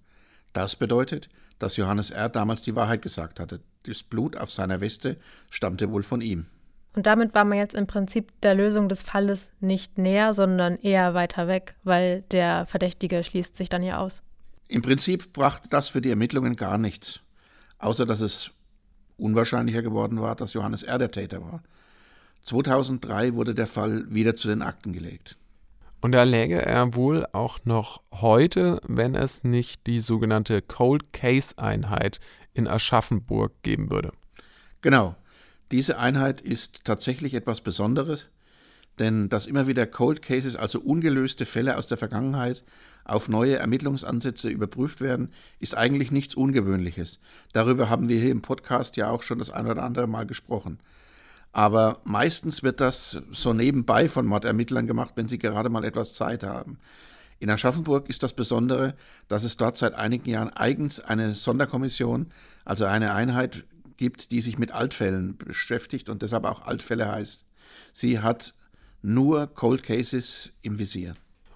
Das 0.53 0.77
bedeutet, 0.77 1.29
dass 1.59 1.77
Johannes 1.77 2.11
R. 2.11 2.29
damals 2.29 2.63
die 2.63 2.75
Wahrheit 2.75 3.03
gesagt 3.03 3.41
hatte. 3.41 3.61
Das 3.85 4.03
Blut 4.03 4.37
auf 4.37 4.51
seiner 4.51 4.81
Weste 4.81 5.17
stammte 5.51 5.91
wohl 5.91 6.03
von 6.03 6.21
ihm. 6.21 6.47
Und 6.95 7.07
damit 7.07 7.35
war 7.35 7.45
man 7.45 7.59
jetzt 7.59 7.75
im 7.75 7.87
Prinzip 7.87 8.33
der 8.41 8.55
Lösung 8.55 8.89
des 8.89 9.03
Falles 9.03 9.49
nicht 9.61 9.97
näher, 9.97 10.35
sondern 10.35 10.77
eher 10.77 11.15
weiter 11.15 11.47
weg, 11.47 11.77
weil 11.85 12.23
der 12.33 12.67
Verdächtige 12.67 13.23
schließt 13.23 13.57
sich 13.57 13.69
dann 13.69 13.83
ja 13.83 13.99
aus. 13.99 14.23
Im 14.67 14.83
Prinzip 14.83 15.33
brachte 15.33 15.69
das 15.69 15.89
für 15.89 16.01
die 16.01 16.11
Ermittlungen 16.11 16.57
gar 16.57 16.79
nichts, 16.79 17.21
außer 17.79 18.07
dass 18.07 18.21
es 18.21 18.51
unwahrscheinlicher 19.19 19.83
geworden 19.83 20.21
war, 20.21 20.35
dass 20.35 20.55
Johannes 20.55 20.83
R. 20.83 20.99
der 20.99 21.11
Täter 21.11 21.43
war. 21.43 21.63
2003 22.43 23.35
wurde 23.35 23.55
der 23.55 23.67
Fall 23.67 24.05
wieder 24.13 24.35
zu 24.35 24.49
den 24.49 24.63
Akten 24.63 24.93
gelegt. 24.93 25.37
Und 26.01 26.13
da 26.13 26.23
läge 26.23 26.63
er 26.63 26.95
wohl 26.95 27.27
auch 27.33 27.59
noch 27.65 28.01
heute, 28.13 28.81
wenn 28.87 29.15
es 29.15 29.45
nicht 29.45 29.87
die 29.87 30.01
sogenannte 30.01 30.63
Cold 30.63 31.13
Case 31.13 31.59
Einheit 31.59 32.21
in 32.55 32.67
Aschaffenburg 32.67 33.53
geben 33.63 33.91
würde. 33.91 34.13
Genau. 34.81 35.15
Diese 35.71 35.99
Einheit 35.99 36.41
ist 36.41 36.85
tatsächlich 36.85 37.35
etwas 37.35 37.61
Besonderes, 37.61 38.27
denn 38.99 39.29
dass 39.29 39.47
immer 39.47 39.67
wieder 39.67 39.87
Cold 39.87 40.21
Cases, 40.21 40.57
also 40.57 40.81
ungelöste 40.81 41.47
Fälle 41.47 41.79
aus 41.79 41.87
der 41.87 41.97
Vergangenheit, 41.97 42.65
auf 43.05 43.29
neue 43.29 43.57
Ermittlungsansätze 43.57 44.49
überprüft 44.49 45.01
werden, 45.01 45.31
ist 45.61 45.77
eigentlich 45.77 46.11
nichts 46.11 46.35
Ungewöhnliches. 46.35 47.21
Darüber 47.53 47.89
haben 47.89 48.09
wir 48.09 48.19
hier 48.19 48.33
im 48.33 48.43
Podcast 48.43 48.97
ja 48.97 49.11
auch 49.11 49.23
schon 49.23 49.39
das 49.39 49.51
ein 49.51 49.67
oder 49.67 49.83
andere 49.83 50.09
Mal 50.09 50.27
gesprochen. 50.27 50.79
Aber 51.53 52.01
meistens 52.05 52.63
wird 52.63 52.81
das 52.81 53.17
so 53.31 53.53
nebenbei 53.53 54.09
von 54.09 54.27
Mordermittlern 54.27 54.87
gemacht, 54.87 55.13
wenn 55.17 55.29
sie 55.29 55.39
gerade 55.39 55.69
mal 55.69 55.85
etwas 55.85 56.15
Zeit 56.15 56.45
haben. 56.45 56.79
In 57.41 57.51
Aschaffenburg 57.51 58.09
ist 58.09 58.23
das 58.23 58.35
Besondere, 58.35 58.95
dass 59.29 59.45
es 59.45 59.57
dort 59.57 59.77
seit 59.77 59.95
einigen 59.95 60.29
Jahren 60.29 60.51
eigens 60.51 61.01
eine 61.01 61.33
Sonderkommission, 61.33 62.27
also 62.65 62.85
eine 62.85 63.15
Einheit 63.15 63.65
gibt, 63.97 64.31
die 64.31 64.41
sich 64.41 64.59
mit 64.59 64.73
Altfällen 64.73 65.37
beschäftigt 65.37 66.09
und 66.09 66.23
deshalb 66.23 66.45
auch 66.45 66.67
Altfälle 66.67 67.11
heißt. 67.11 67.47
Sie 67.93 68.21
hat 68.21 68.55
nur 69.03 69.47
Cold 69.47 69.83
Cases 69.83 70.51
im 70.63 70.79
Visier. 70.79 71.15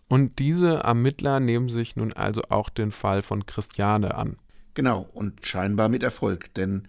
Und 0.09 0.39
diese 0.39 0.77
Ermittler 0.77 1.41
nehmen 1.41 1.69
sich 1.69 1.97
nun 1.97 2.13
also 2.13 2.43
auch 2.49 2.71
den 2.71 2.93
Fall 2.93 3.23
von 3.23 3.47
Christiane 3.47 4.15
an. 4.15 4.37
Genau, 4.75 5.09
und 5.13 5.47
scheinbar 5.47 5.89
mit 5.89 6.03
Erfolg, 6.03 6.53
denn 6.55 6.89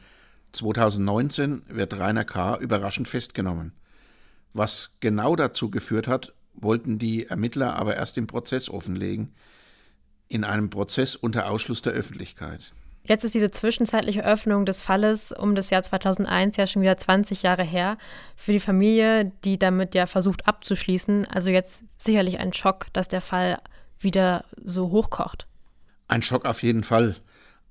2019 0.56 1.64
wird 1.68 1.98
Rainer 2.00 2.26
K. 2.26 2.58
überraschend 2.58 3.08
festgenommen. 3.08 3.74
Was 4.54 4.92
genau 5.00 5.36
dazu 5.36 5.70
geführt 5.70 6.08
hat, 6.08 6.34
wollten 6.54 6.98
die 6.98 7.28
Ermittler 7.28 7.76
aber 7.76 7.96
erst 7.96 8.18
im 8.18 8.28
Prozess 8.28 8.70
offenlegen, 8.70 9.34
in 10.28 10.44
einem 10.44 10.70
Prozess 10.70 11.16
unter 11.16 11.50
Ausschluss 11.52 11.82
der 11.82 11.94
Öffentlichkeit. 11.94 12.74
Jetzt 13.04 13.24
ist 13.24 13.36
diese 13.36 13.52
zwischenzeitliche 13.52 14.26
Öffnung 14.26 14.66
des 14.66 14.82
Falles 14.82 15.32
um 15.32 15.54
das 15.54 15.70
Jahr 15.70 15.84
2001 15.84 16.58
ja 16.58 16.66
schon 16.66 16.82
wieder 16.82 16.98
20 16.98 17.44
Jahre 17.44 17.64
her. 17.64 18.00
Für 18.36 18.52
die 18.52 18.60
Familie, 18.60 19.32
die 19.44 19.60
damit 19.60 19.94
ja 19.94 20.08
versucht 20.08 20.48
abzuschließen, 20.48 21.28
also 21.28 21.52
jetzt 21.52 21.84
sicherlich 21.98 22.40
ein 22.40 22.54
Schock, 22.54 22.88
dass 22.94 23.08
der 23.08 23.22
Fall 23.22 23.60
wieder 24.00 24.46
so 24.64 24.90
hochkocht. 24.90 25.48
Ein 26.08 26.24
Schock 26.24 26.46
auf 26.46 26.64
jeden 26.64 26.84
Fall, 26.84 27.16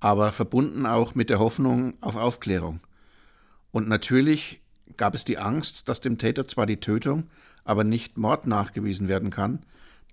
aber 0.05 0.33
verbunden 0.33 0.85
auch 0.85 1.15
mit 1.15 1.31
der 1.31 1.39
Hoffnung 1.39 1.95
auf 2.03 2.15
Aufklärung. 2.15 2.81
Und 3.73 3.89
natürlich 3.89 4.61
gab 4.99 5.15
es 5.15 5.25
die 5.25 5.39
Angst, 5.39 5.89
dass 5.89 6.03
dem 6.03 6.19
Täter 6.19 6.47
zwar 6.47 6.67
die 6.67 6.79
Tötung, 6.79 7.31
aber 7.65 7.85
nicht 7.85 8.19
Mord 8.19 8.47
nachgewiesen 8.47 9.09
werden 9.09 9.31
kann, 9.31 9.65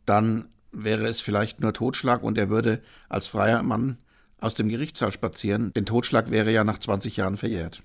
dann 0.06 0.46
wäre 0.72 1.08
es 1.08 1.20
vielleicht 1.20 1.60
nur 1.60 1.74
Totschlag 1.74 2.24
und 2.24 2.38
er 2.38 2.50
würde 2.50 2.82
als 3.10 3.28
freier 3.28 3.64
Mann 3.64 3.98
aus 4.40 4.56
dem 4.56 4.70
Gerichtssaal 4.70 5.12
spazieren, 5.12 5.74
denn 5.74 5.86
Totschlag 5.86 6.32
wäre 6.32 6.54
ja 6.54 6.64
nach 6.64 6.78
20 6.78 7.18
Jahren 7.18 7.36
verjährt. 7.36 7.84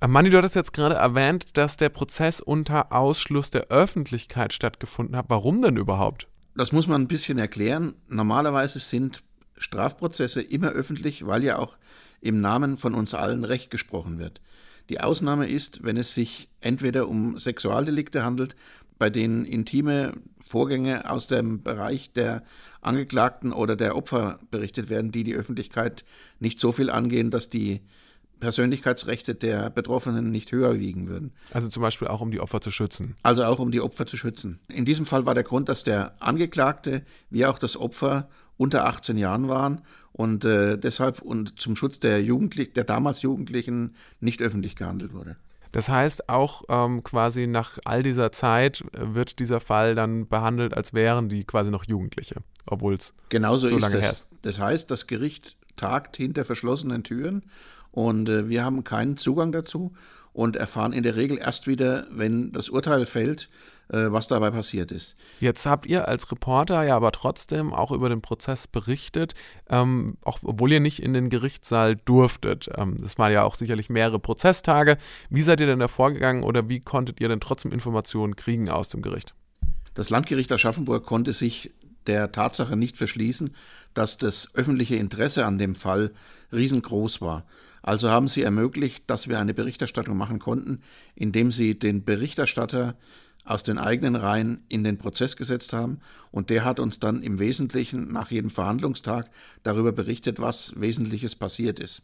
Äh, 0.00 0.08
Manni, 0.08 0.30
du 0.30 0.38
hattest 0.38 0.54
jetzt 0.54 0.72
gerade 0.72 0.94
erwähnt, 0.94 1.48
dass 1.52 1.76
der 1.76 1.90
Prozess 1.90 2.40
unter 2.40 2.90
Ausschluss 2.90 3.50
der 3.50 3.68
Öffentlichkeit 3.68 4.54
stattgefunden 4.54 5.14
hat. 5.14 5.26
Warum 5.28 5.60
denn 5.60 5.76
überhaupt? 5.76 6.26
Das 6.56 6.72
muss 6.72 6.86
man 6.86 7.02
ein 7.02 7.08
bisschen 7.08 7.36
erklären. 7.36 7.96
Normalerweise 8.08 8.78
sind 8.78 9.22
Strafprozesse 9.56 10.42
immer 10.42 10.68
öffentlich, 10.70 11.26
weil 11.26 11.44
ja 11.44 11.58
auch 11.58 11.76
im 12.20 12.40
Namen 12.40 12.78
von 12.78 12.94
uns 12.94 13.14
allen 13.14 13.44
Recht 13.44 13.70
gesprochen 13.70 14.18
wird. 14.18 14.40
Die 14.88 15.00
Ausnahme 15.00 15.48
ist, 15.48 15.82
wenn 15.82 15.96
es 15.96 16.14
sich 16.14 16.50
entweder 16.60 17.08
um 17.08 17.38
Sexualdelikte 17.38 18.24
handelt, 18.24 18.54
bei 18.98 19.10
denen 19.10 19.44
intime 19.44 20.12
Vorgänge 20.46 21.10
aus 21.10 21.26
dem 21.26 21.62
Bereich 21.62 22.12
der 22.12 22.42
Angeklagten 22.80 23.52
oder 23.52 23.76
der 23.76 23.96
Opfer 23.96 24.38
berichtet 24.50 24.88
werden, 24.90 25.10
die 25.10 25.24
die 25.24 25.34
Öffentlichkeit 25.34 26.04
nicht 26.38 26.60
so 26.60 26.70
viel 26.70 26.90
angehen, 26.90 27.30
dass 27.30 27.48
die 27.48 27.80
Persönlichkeitsrechte 28.40 29.34
der 29.34 29.70
Betroffenen 29.70 30.30
nicht 30.30 30.52
höher 30.52 30.78
wiegen 30.78 31.08
würden. 31.08 31.32
Also 31.52 31.68
zum 31.68 31.82
Beispiel 31.82 32.08
auch 32.08 32.20
um 32.20 32.30
die 32.30 32.40
Opfer 32.40 32.60
zu 32.60 32.70
schützen. 32.70 33.16
Also 33.22 33.44
auch 33.44 33.58
um 33.58 33.70
die 33.70 33.80
Opfer 33.80 34.06
zu 34.06 34.18
schützen. 34.18 34.60
In 34.68 34.84
diesem 34.84 35.06
Fall 35.06 35.24
war 35.24 35.34
der 35.34 35.44
Grund, 35.44 35.68
dass 35.68 35.82
der 35.82 36.14
Angeklagte 36.22 37.04
wie 37.30 37.46
auch 37.46 37.58
das 37.58 37.76
Opfer 37.78 38.28
unter 38.56 38.86
18 38.86 39.16
Jahren 39.16 39.48
waren 39.48 39.80
und 40.12 40.44
äh, 40.44 40.78
deshalb 40.78 41.22
und 41.22 41.58
zum 41.58 41.76
Schutz 41.76 41.98
der 41.98 42.22
Jugendlichen, 42.22 42.74
der 42.74 42.84
damals 42.84 43.22
Jugendlichen 43.22 43.94
nicht 44.20 44.42
öffentlich 44.42 44.76
gehandelt 44.76 45.12
wurde. 45.12 45.36
Das 45.72 45.88
heißt, 45.88 46.28
auch 46.28 46.62
ähm, 46.68 47.02
quasi 47.02 47.48
nach 47.48 47.78
all 47.84 48.04
dieser 48.04 48.30
Zeit 48.30 48.84
wird 48.92 49.40
dieser 49.40 49.60
Fall 49.60 49.96
dann 49.96 50.28
behandelt, 50.28 50.72
als 50.72 50.94
wären 50.94 51.28
die 51.28 51.42
quasi 51.42 51.72
noch 51.72 51.84
Jugendliche, 51.84 52.36
obwohl 52.66 52.94
es 52.94 53.12
Genauso 53.28 53.66
so 53.66 53.78
lange 53.78 53.96
ist 53.96 54.02
her 54.02 54.10
es. 54.12 54.18
ist. 54.20 54.28
Das 54.42 54.60
heißt, 54.60 54.90
das 54.90 55.08
Gericht 55.08 55.56
tagt 55.74 56.16
hinter 56.16 56.44
verschlossenen 56.44 57.02
Türen 57.02 57.42
und 57.90 58.28
äh, 58.28 58.48
wir 58.48 58.64
haben 58.64 58.84
keinen 58.84 59.16
Zugang 59.16 59.50
dazu 59.50 59.92
und 60.32 60.54
erfahren 60.54 60.92
in 60.92 61.02
der 61.02 61.16
Regel 61.16 61.38
erst 61.38 61.66
wieder, 61.66 62.06
wenn 62.10 62.52
das 62.52 62.68
Urteil 62.68 63.04
fällt, 63.04 63.44
äh, 63.44 63.48
was 63.88 64.28
dabei 64.28 64.50
passiert 64.50 64.90
ist. 64.90 65.16
Jetzt 65.40 65.66
habt 65.66 65.86
ihr 65.86 66.08
als 66.08 66.30
Reporter 66.30 66.82
ja 66.84 66.96
aber 66.96 67.12
trotzdem 67.12 67.72
auch 67.72 67.92
über 67.92 68.08
den 68.08 68.22
Prozess 68.22 68.66
berichtet, 68.66 69.34
ähm, 69.68 70.16
auch 70.22 70.38
obwohl 70.42 70.72
ihr 70.72 70.80
nicht 70.80 71.00
in 71.00 71.12
den 71.12 71.28
Gerichtssaal 71.28 71.96
durftet. 71.96 72.68
Ähm, 72.76 72.96
das 73.00 73.18
waren 73.18 73.32
ja 73.32 73.42
auch 73.42 73.54
sicherlich 73.54 73.90
mehrere 73.90 74.18
Prozesstage. 74.18 74.96
Wie 75.30 75.42
seid 75.42 75.60
ihr 75.60 75.66
denn 75.66 75.78
da 75.78 75.88
vorgegangen 75.88 76.42
oder 76.42 76.68
wie 76.68 76.80
konntet 76.80 77.20
ihr 77.20 77.28
denn 77.28 77.40
trotzdem 77.40 77.72
Informationen 77.72 78.36
kriegen 78.36 78.68
aus 78.68 78.88
dem 78.88 79.02
Gericht? 79.02 79.34
Das 79.94 80.10
Landgericht 80.10 80.50
Aschaffenburg 80.50 81.06
konnte 81.06 81.32
sich 81.32 81.72
der 82.06 82.32
Tatsache 82.32 82.76
nicht 82.76 82.96
verschließen, 82.96 83.54
dass 83.94 84.18
das 84.18 84.54
öffentliche 84.54 84.96
Interesse 84.96 85.46
an 85.46 85.58
dem 85.58 85.74
Fall 85.74 86.12
riesengroß 86.52 87.20
war. 87.20 87.46
Also 87.82 88.10
haben 88.10 88.28
sie 88.28 88.42
ermöglicht, 88.42 89.04
dass 89.08 89.28
wir 89.28 89.38
eine 89.38 89.52
Berichterstattung 89.54 90.16
machen 90.16 90.38
konnten, 90.38 90.80
indem 91.14 91.52
sie 91.52 91.78
den 91.78 92.04
Berichterstatter 92.04 92.96
aus 93.44 93.62
den 93.62 93.78
eigenen 93.78 94.16
Reihen 94.16 94.64
in 94.68 94.84
den 94.84 94.98
Prozess 94.98 95.36
gesetzt 95.36 95.72
haben 95.72 96.00
und 96.30 96.50
der 96.50 96.64
hat 96.64 96.80
uns 96.80 96.98
dann 96.98 97.22
im 97.22 97.38
Wesentlichen 97.38 98.12
nach 98.12 98.30
jedem 98.30 98.50
Verhandlungstag 98.50 99.30
darüber 99.62 99.92
berichtet, 99.92 100.40
was 100.40 100.72
Wesentliches 100.76 101.36
passiert 101.36 101.78
ist. 101.78 102.02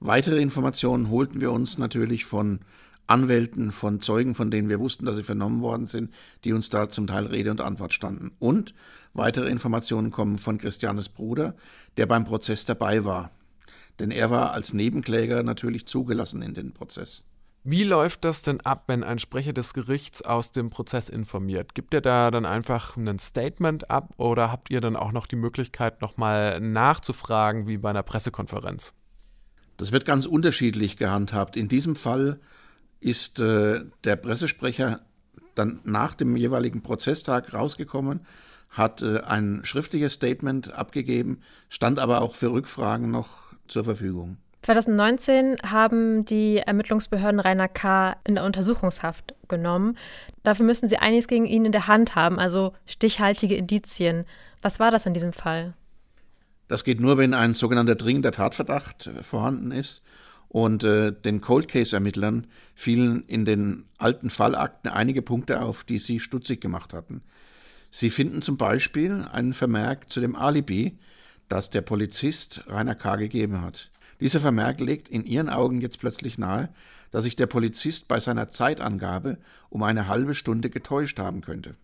Weitere 0.00 0.40
Informationen 0.40 1.10
holten 1.10 1.40
wir 1.40 1.52
uns 1.52 1.76
natürlich 1.76 2.24
von 2.24 2.60
Anwälten, 3.08 3.72
von 3.72 4.00
Zeugen, 4.00 4.34
von 4.34 4.50
denen 4.50 4.68
wir 4.68 4.78
wussten, 4.78 5.06
dass 5.06 5.16
sie 5.16 5.22
vernommen 5.22 5.62
worden 5.62 5.86
sind, 5.86 6.12
die 6.44 6.52
uns 6.52 6.68
da 6.68 6.88
zum 6.88 7.06
Teil 7.06 7.26
Rede 7.26 7.50
und 7.50 7.60
Antwort 7.60 7.92
standen. 7.92 8.32
Und 8.38 8.74
weitere 9.14 9.48
Informationen 9.48 10.10
kommen 10.10 10.38
von 10.38 10.58
Christianes 10.58 11.08
Bruder, 11.08 11.56
der 11.96 12.06
beim 12.06 12.24
Prozess 12.24 12.64
dabei 12.66 13.04
war. 13.04 13.30
Denn 13.98 14.10
er 14.10 14.30
war 14.30 14.52
als 14.52 14.72
Nebenkläger 14.74 15.42
natürlich 15.42 15.86
zugelassen 15.86 16.42
in 16.42 16.54
den 16.54 16.72
Prozess. 16.72 17.24
Wie 17.64 17.84
läuft 17.84 18.24
das 18.24 18.42
denn 18.42 18.60
ab, 18.60 18.84
wenn 18.86 19.02
ein 19.02 19.18
Sprecher 19.18 19.52
des 19.52 19.74
Gerichts 19.74 20.22
aus 20.22 20.52
dem 20.52 20.70
Prozess 20.70 21.08
informiert? 21.08 21.74
Gibt 21.74 21.92
er 21.92 22.00
da 22.00 22.30
dann 22.30 22.46
einfach 22.46 22.96
ein 22.96 23.18
Statement 23.18 23.90
ab 23.90 24.14
oder 24.16 24.50
habt 24.50 24.70
ihr 24.70 24.80
dann 24.80 24.96
auch 24.96 25.12
noch 25.12 25.26
die 25.26 25.36
Möglichkeit, 25.36 26.00
nochmal 26.00 26.60
nachzufragen, 26.60 27.66
wie 27.66 27.76
bei 27.76 27.90
einer 27.90 28.02
Pressekonferenz? 28.02 28.94
Das 29.76 29.92
wird 29.92 30.04
ganz 30.04 30.26
unterschiedlich 30.26 30.96
gehandhabt. 30.96 31.56
In 31.56 31.68
diesem 31.68 31.96
Fall 31.96 32.40
ist 33.00 33.38
äh, 33.38 33.84
der 34.04 34.16
Pressesprecher 34.16 35.00
dann 35.54 35.80
nach 35.84 36.14
dem 36.14 36.36
jeweiligen 36.36 36.82
Prozesstag 36.82 37.52
rausgekommen, 37.52 38.20
hat 38.70 39.02
äh, 39.02 39.20
ein 39.20 39.60
schriftliches 39.64 40.14
Statement 40.14 40.72
abgegeben, 40.72 41.40
stand 41.68 41.98
aber 41.98 42.22
auch 42.22 42.34
für 42.34 42.52
Rückfragen 42.52 43.10
noch 43.10 43.54
zur 43.66 43.84
Verfügung. 43.84 44.38
2019 44.68 45.56
haben 45.64 46.26
die 46.26 46.58
Ermittlungsbehörden 46.58 47.40
Rainer 47.40 47.68
K. 47.68 48.16
in 48.24 48.34
der 48.34 48.44
Untersuchungshaft 48.44 49.34
genommen. 49.48 49.96
Dafür 50.42 50.66
müssen 50.66 50.90
sie 50.90 50.98
einiges 50.98 51.26
gegen 51.26 51.46
ihn 51.46 51.64
in 51.64 51.72
der 51.72 51.86
Hand 51.86 52.16
haben, 52.16 52.38
also 52.38 52.74
stichhaltige 52.84 53.56
Indizien. 53.56 54.26
Was 54.60 54.78
war 54.78 54.90
das 54.90 55.06
in 55.06 55.14
diesem 55.14 55.32
Fall? 55.32 55.72
Das 56.66 56.84
geht 56.84 57.00
nur, 57.00 57.16
wenn 57.16 57.32
ein 57.32 57.54
sogenannter 57.54 57.94
dringender 57.94 58.30
Tatverdacht 58.30 59.08
vorhanden 59.22 59.70
ist. 59.70 60.02
Und 60.48 60.84
äh, 60.84 61.12
den 61.12 61.40
Cold 61.40 61.68
Case-Ermittlern 61.68 62.46
fielen 62.74 63.24
in 63.26 63.46
den 63.46 63.86
alten 63.96 64.28
Fallakten 64.28 64.90
einige 64.90 65.22
Punkte 65.22 65.62
auf, 65.62 65.82
die 65.82 65.98
sie 65.98 66.20
stutzig 66.20 66.60
gemacht 66.60 66.92
hatten. 66.92 67.22
Sie 67.90 68.10
finden 68.10 68.42
zum 68.42 68.58
Beispiel 68.58 69.24
einen 69.32 69.54
Vermerk 69.54 70.10
zu 70.10 70.20
dem 70.20 70.36
Alibi, 70.36 70.98
das 71.48 71.70
der 71.70 71.80
Polizist 71.80 72.64
Rainer 72.68 72.96
K. 72.96 73.16
gegeben 73.16 73.62
hat. 73.62 73.90
Dieser 74.20 74.40
Vermerk 74.40 74.80
legt 74.80 75.08
in 75.08 75.24
ihren 75.24 75.48
Augen 75.48 75.80
jetzt 75.80 76.00
plötzlich 76.00 76.38
nahe, 76.38 76.68
dass 77.10 77.24
sich 77.24 77.36
der 77.36 77.46
Polizist 77.46 78.08
bei 78.08 78.20
seiner 78.20 78.48
Zeitangabe 78.48 79.38
um 79.70 79.82
eine 79.82 80.08
halbe 80.08 80.34
Stunde 80.34 80.70
getäuscht 80.70 81.18
haben 81.18 81.40
könnte. 81.40 81.76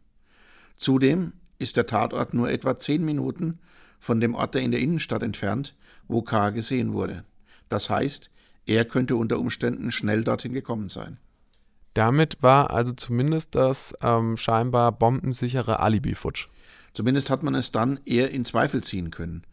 Zudem 0.77 1.33
ist 1.59 1.77
der 1.77 1.87
Tatort 1.87 2.35
nur 2.35 2.51
etwa 2.51 2.79
zehn 2.79 3.05
Minuten 3.05 3.59
von 4.01 4.21
dem 4.21 4.35
Ort 4.35 4.57
in 4.57 4.73
der 4.73 4.81
Innenstadt 4.81 5.23
entfernt, 5.23 5.75
wo 6.09 6.23
K. 6.23 6.51
gesehen 6.51 6.93
wurde. 6.93 7.25
Das 7.69 7.89
heißt, 7.89 8.31
er 8.67 8.85
könnte 8.85 9.17
unter 9.17 9.39
Umständen 9.39 9.93
schnell 9.93 10.25
dorthin 10.25 10.53
gekommen 10.53 10.89
sein. 10.89 11.19
Damit 11.95 12.43
war 12.43 12.71
also 12.71 12.93
zumindest 12.93 13.55
das 13.55 13.95
ähm, 14.03 14.37
scheinbar 14.37 14.91
bombensichere 14.93 15.81
Alibi 15.81 16.15
futsch. 16.15 16.49
Zumindest 16.93 17.31
hat 17.31 17.43
man 17.43 17.55
es 17.55 17.73
dann 17.73 18.01
eher 18.05 18.31
in 18.31 18.45
Zweifel 18.45 18.83
ziehen 18.83 19.11
können. 19.11 19.45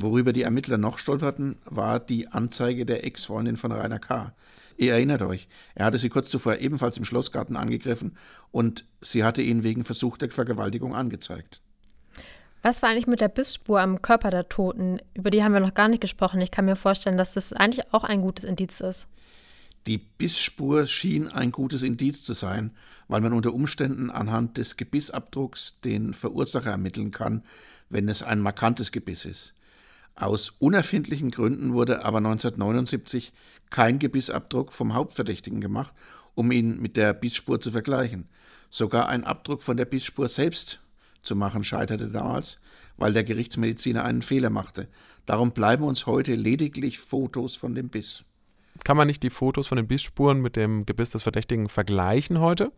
Worüber 0.00 0.32
die 0.32 0.42
Ermittler 0.42 0.78
noch 0.78 0.98
stolperten, 0.98 1.56
war 1.64 1.98
die 1.98 2.28
Anzeige 2.28 2.86
der 2.86 3.04
Ex-Freundin 3.04 3.56
von 3.56 3.72
Rainer 3.72 3.98
K. 3.98 4.32
Ihr 4.76 4.92
erinnert 4.92 5.22
euch, 5.22 5.48
er 5.74 5.86
hatte 5.86 5.98
sie 5.98 6.08
kurz 6.08 6.28
zuvor 6.28 6.58
ebenfalls 6.58 6.96
im 6.98 7.04
Schlossgarten 7.04 7.56
angegriffen 7.56 8.16
und 8.52 8.84
sie 9.00 9.24
hatte 9.24 9.42
ihn 9.42 9.64
wegen 9.64 9.82
versuchter 9.82 10.30
Vergewaltigung 10.30 10.94
angezeigt. 10.94 11.62
Was 12.62 12.80
war 12.80 12.90
eigentlich 12.90 13.08
mit 13.08 13.20
der 13.20 13.26
Bissspur 13.26 13.80
am 13.80 14.00
Körper 14.00 14.30
der 14.30 14.48
Toten? 14.48 15.00
Über 15.14 15.30
die 15.30 15.42
haben 15.42 15.52
wir 15.52 15.58
noch 15.58 15.74
gar 15.74 15.88
nicht 15.88 16.00
gesprochen. 16.00 16.40
Ich 16.40 16.52
kann 16.52 16.66
mir 16.66 16.76
vorstellen, 16.76 17.18
dass 17.18 17.32
das 17.32 17.52
eigentlich 17.52 17.92
auch 17.92 18.04
ein 18.04 18.20
gutes 18.20 18.44
Indiz 18.44 18.78
ist. 18.78 19.08
Die 19.88 19.98
Bissspur 19.98 20.86
schien 20.86 21.26
ein 21.26 21.50
gutes 21.50 21.82
Indiz 21.82 22.22
zu 22.22 22.34
sein, 22.34 22.70
weil 23.08 23.20
man 23.20 23.32
unter 23.32 23.52
Umständen 23.52 24.10
anhand 24.10 24.58
des 24.58 24.76
Gebissabdrucks 24.76 25.80
den 25.80 26.14
Verursacher 26.14 26.70
ermitteln 26.70 27.10
kann, 27.10 27.42
wenn 27.90 28.08
es 28.08 28.22
ein 28.22 28.38
markantes 28.38 28.92
Gebiss 28.92 29.24
ist. 29.24 29.54
Aus 30.20 30.50
unerfindlichen 30.58 31.30
Gründen 31.30 31.74
wurde 31.74 32.04
aber 32.04 32.18
1979 32.18 33.32
kein 33.70 34.00
Gebissabdruck 34.00 34.72
vom 34.72 34.94
Hauptverdächtigen 34.94 35.60
gemacht, 35.60 35.92
um 36.34 36.50
ihn 36.50 36.80
mit 36.80 36.96
der 36.96 37.14
Bissspur 37.14 37.60
zu 37.60 37.70
vergleichen. 37.70 38.28
Sogar 38.68 39.08
ein 39.08 39.22
Abdruck 39.22 39.62
von 39.62 39.76
der 39.76 39.84
Bissspur 39.84 40.28
selbst 40.28 40.80
zu 41.22 41.36
machen 41.36 41.62
scheiterte 41.62 42.08
damals, 42.08 42.58
weil 42.96 43.12
der 43.12 43.22
Gerichtsmediziner 43.22 44.04
einen 44.04 44.22
Fehler 44.22 44.50
machte. 44.50 44.88
Darum 45.24 45.52
bleiben 45.52 45.84
uns 45.84 46.06
heute 46.06 46.34
lediglich 46.34 46.98
Fotos 46.98 47.54
von 47.54 47.76
dem 47.76 47.88
Biss. 47.88 48.24
Kann 48.82 48.96
man 48.96 49.06
nicht 49.06 49.22
die 49.22 49.30
Fotos 49.30 49.68
von 49.68 49.76
den 49.76 49.86
Bissspuren 49.86 50.40
mit 50.40 50.56
dem 50.56 50.84
Gebiss 50.84 51.10
des 51.10 51.22
Verdächtigen 51.22 51.68
vergleichen 51.68 52.40
heute? 52.40 52.72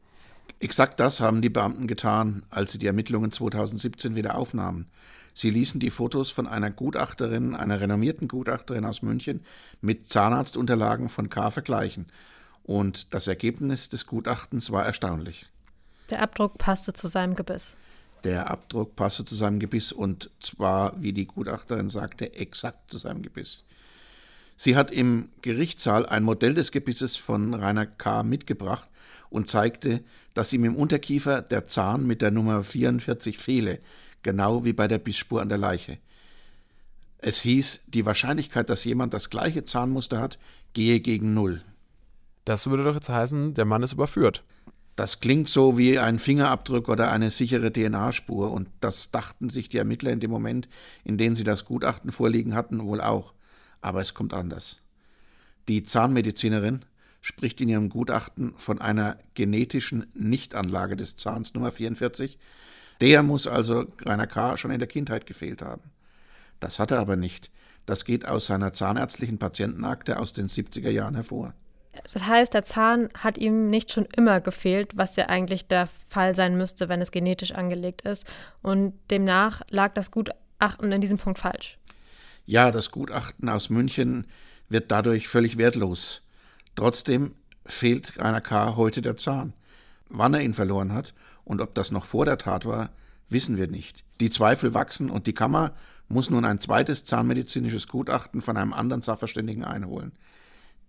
Exakt 0.58 1.00
das 1.00 1.20
haben 1.20 1.42
die 1.42 1.48
Beamten 1.48 1.86
getan, 1.86 2.44
als 2.50 2.72
sie 2.72 2.78
die 2.78 2.86
Ermittlungen 2.86 3.30
2017 3.30 4.14
wieder 4.14 4.36
aufnahmen. 4.36 4.86
Sie 5.32 5.50
ließen 5.50 5.80
die 5.80 5.90
Fotos 5.90 6.30
von 6.30 6.46
einer 6.46 6.70
Gutachterin, 6.70 7.54
einer 7.54 7.80
renommierten 7.80 8.28
Gutachterin 8.28 8.84
aus 8.84 9.02
München, 9.02 9.42
mit 9.80 10.06
Zahnarztunterlagen 10.06 11.08
von 11.08 11.30
K. 11.30 11.50
vergleichen. 11.50 12.06
Und 12.62 13.14
das 13.14 13.26
Ergebnis 13.26 13.88
des 13.88 14.06
Gutachtens 14.06 14.70
war 14.70 14.84
erstaunlich. 14.84 15.46
Der 16.10 16.22
Abdruck 16.22 16.58
passte 16.58 16.92
zu 16.92 17.06
seinem 17.06 17.36
Gebiss. 17.36 17.76
Der 18.24 18.50
Abdruck 18.50 18.96
passte 18.96 19.24
zu 19.24 19.34
seinem 19.34 19.60
Gebiss 19.60 19.92
und 19.92 20.30
zwar, 20.40 21.00
wie 21.00 21.12
die 21.12 21.26
Gutachterin 21.26 21.88
sagte, 21.88 22.34
exakt 22.34 22.90
zu 22.90 22.98
seinem 22.98 23.22
Gebiss. 23.22 23.64
Sie 24.56 24.76
hat 24.76 24.90
im 24.90 25.30
Gerichtssaal 25.40 26.04
ein 26.04 26.22
Modell 26.22 26.52
des 26.52 26.70
Gebisses 26.70 27.16
von 27.16 27.54
Rainer 27.54 27.86
K. 27.86 28.22
mitgebracht 28.22 28.90
und 29.30 29.48
zeigte, 29.48 30.02
dass 30.34 30.52
ihm 30.52 30.64
im 30.64 30.76
Unterkiefer 30.76 31.40
der 31.40 31.66
Zahn 31.66 32.06
mit 32.06 32.20
der 32.20 32.30
Nummer 32.30 32.62
44 32.62 33.38
fehle, 33.38 33.78
genau 34.22 34.64
wie 34.64 34.72
bei 34.72 34.88
der 34.88 34.98
Bissspur 34.98 35.40
an 35.40 35.48
der 35.48 35.58
Leiche. 35.58 35.98
Es 37.18 37.40
hieß, 37.40 37.82
die 37.86 38.06
Wahrscheinlichkeit, 38.06 38.70
dass 38.70 38.84
jemand 38.84 39.14
das 39.14 39.30
gleiche 39.30 39.64
Zahnmuster 39.64 40.20
hat, 40.20 40.38
gehe 40.72 41.00
gegen 41.00 41.34
Null. 41.34 41.62
Das 42.44 42.68
würde 42.68 42.84
doch 42.84 42.94
jetzt 42.94 43.08
heißen, 43.08 43.54
der 43.54 43.64
Mann 43.64 43.82
ist 43.82 43.92
überführt. 43.92 44.42
Das 44.96 45.20
klingt 45.20 45.48
so 45.48 45.78
wie 45.78 45.98
ein 45.98 46.18
Fingerabdruck 46.18 46.88
oder 46.88 47.12
eine 47.12 47.30
sichere 47.30 47.72
DNA-Spur 47.72 48.50
und 48.50 48.68
das 48.80 49.10
dachten 49.10 49.48
sich 49.48 49.68
die 49.68 49.78
Ermittler 49.78 50.10
in 50.10 50.20
dem 50.20 50.30
Moment, 50.30 50.68
in 51.04 51.16
dem 51.16 51.36
sie 51.36 51.44
das 51.44 51.64
Gutachten 51.64 52.12
vorliegen 52.12 52.54
hatten, 52.54 52.82
wohl 52.82 53.00
auch. 53.00 53.34
Aber 53.80 54.00
es 54.00 54.14
kommt 54.14 54.34
anders. 54.34 54.78
Die 55.68 55.84
Zahnmedizinerin 55.84 56.84
spricht 57.20 57.60
in 57.60 57.68
ihrem 57.68 57.88
Gutachten 57.88 58.54
von 58.56 58.80
einer 58.80 59.18
genetischen 59.34 60.06
Nichtanlage 60.14 60.96
des 60.96 61.16
Zahns 61.16 61.54
Nummer 61.54 61.72
44, 61.72 62.38
der 63.00 63.22
muss 63.22 63.46
also 63.46 63.86
Rainer 64.04 64.26
K. 64.26 64.56
schon 64.56 64.70
in 64.70 64.78
der 64.78 64.88
Kindheit 64.88 65.26
gefehlt 65.26 65.62
haben. 65.62 65.90
Das 66.60 66.78
hat 66.78 66.90
er 66.90 66.98
aber 66.98 67.16
nicht. 67.16 67.50
Das 67.86 68.04
geht 68.04 68.28
aus 68.28 68.46
seiner 68.46 68.72
zahnärztlichen 68.72 69.38
Patientenakte 69.38 70.18
aus 70.18 70.32
den 70.32 70.46
70er 70.46 70.90
Jahren 70.90 71.14
hervor. 71.14 71.54
Das 72.12 72.26
heißt, 72.26 72.54
der 72.54 72.64
Zahn 72.64 73.08
hat 73.14 73.38
ihm 73.38 73.68
nicht 73.68 73.90
schon 73.90 74.06
immer 74.16 74.40
gefehlt, 74.40 74.96
was 74.96 75.16
ja 75.16 75.26
eigentlich 75.26 75.66
der 75.66 75.88
Fall 76.08 76.34
sein 76.34 76.56
müsste, 76.56 76.88
wenn 76.88 77.00
es 77.00 77.10
genetisch 77.10 77.52
angelegt 77.52 78.02
ist. 78.02 78.24
Und 78.62 78.94
demnach 79.10 79.62
lag 79.70 79.94
das 79.94 80.10
Gutachten 80.10 80.92
in 80.92 81.00
diesem 81.00 81.18
Punkt 81.18 81.38
falsch. 81.38 81.78
Ja, 82.46 82.70
das 82.70 82.90
Gutachten 82.90 83.48
aus 83.48 83.70
München 83.70 84.26
wird 84.68 84.90
dadurch 84.90 85.28
völlig 85.28 85.58
wertlos. 85.58 86.22
Trotzdem 86.74 87.34
fehlt 87.66 88.18
Rainer 88.18 88.40
K. 88.40 88.76
heute 88.76 89.02
der 89.02 89.16
Zahn. 89.16 89.52
Wann 90.08 90.34
er 90.34 90.42
ihn 90.42 90.54
verloren 90.54 90.92
hat 90.92 91.14
und 91.44 91.60
ob 91.60 91.74
das 91.74 91.92
noch 91.92 92.04
vor 92.04 92.24
der 92.24 92.38
Tat 92.38 92.64
war, 92.64 92.90
wissen 93.28 93.56
wir 93.56 93.68
nicht. 93.68 94.04
Die 94.20 94.30
Zweifel 94.30 94.74
wachsen 94.74 95.10
und 95.10 95.26
die 95.26 95.34
Kammer 95.34 95.72
muss 96.08 96.30
nun 96.30 96.44
ein 96.44 96.58
zweites 96.58 97.04
zahnmedizinisches 97.04 97.86
Gutachten 97.86 98.42
von 98.42 98.56
einem 98.56 98.72
anderen 98.72 99.02
Sachverständigen 99.02 99.64
einholen. 99.64 100.12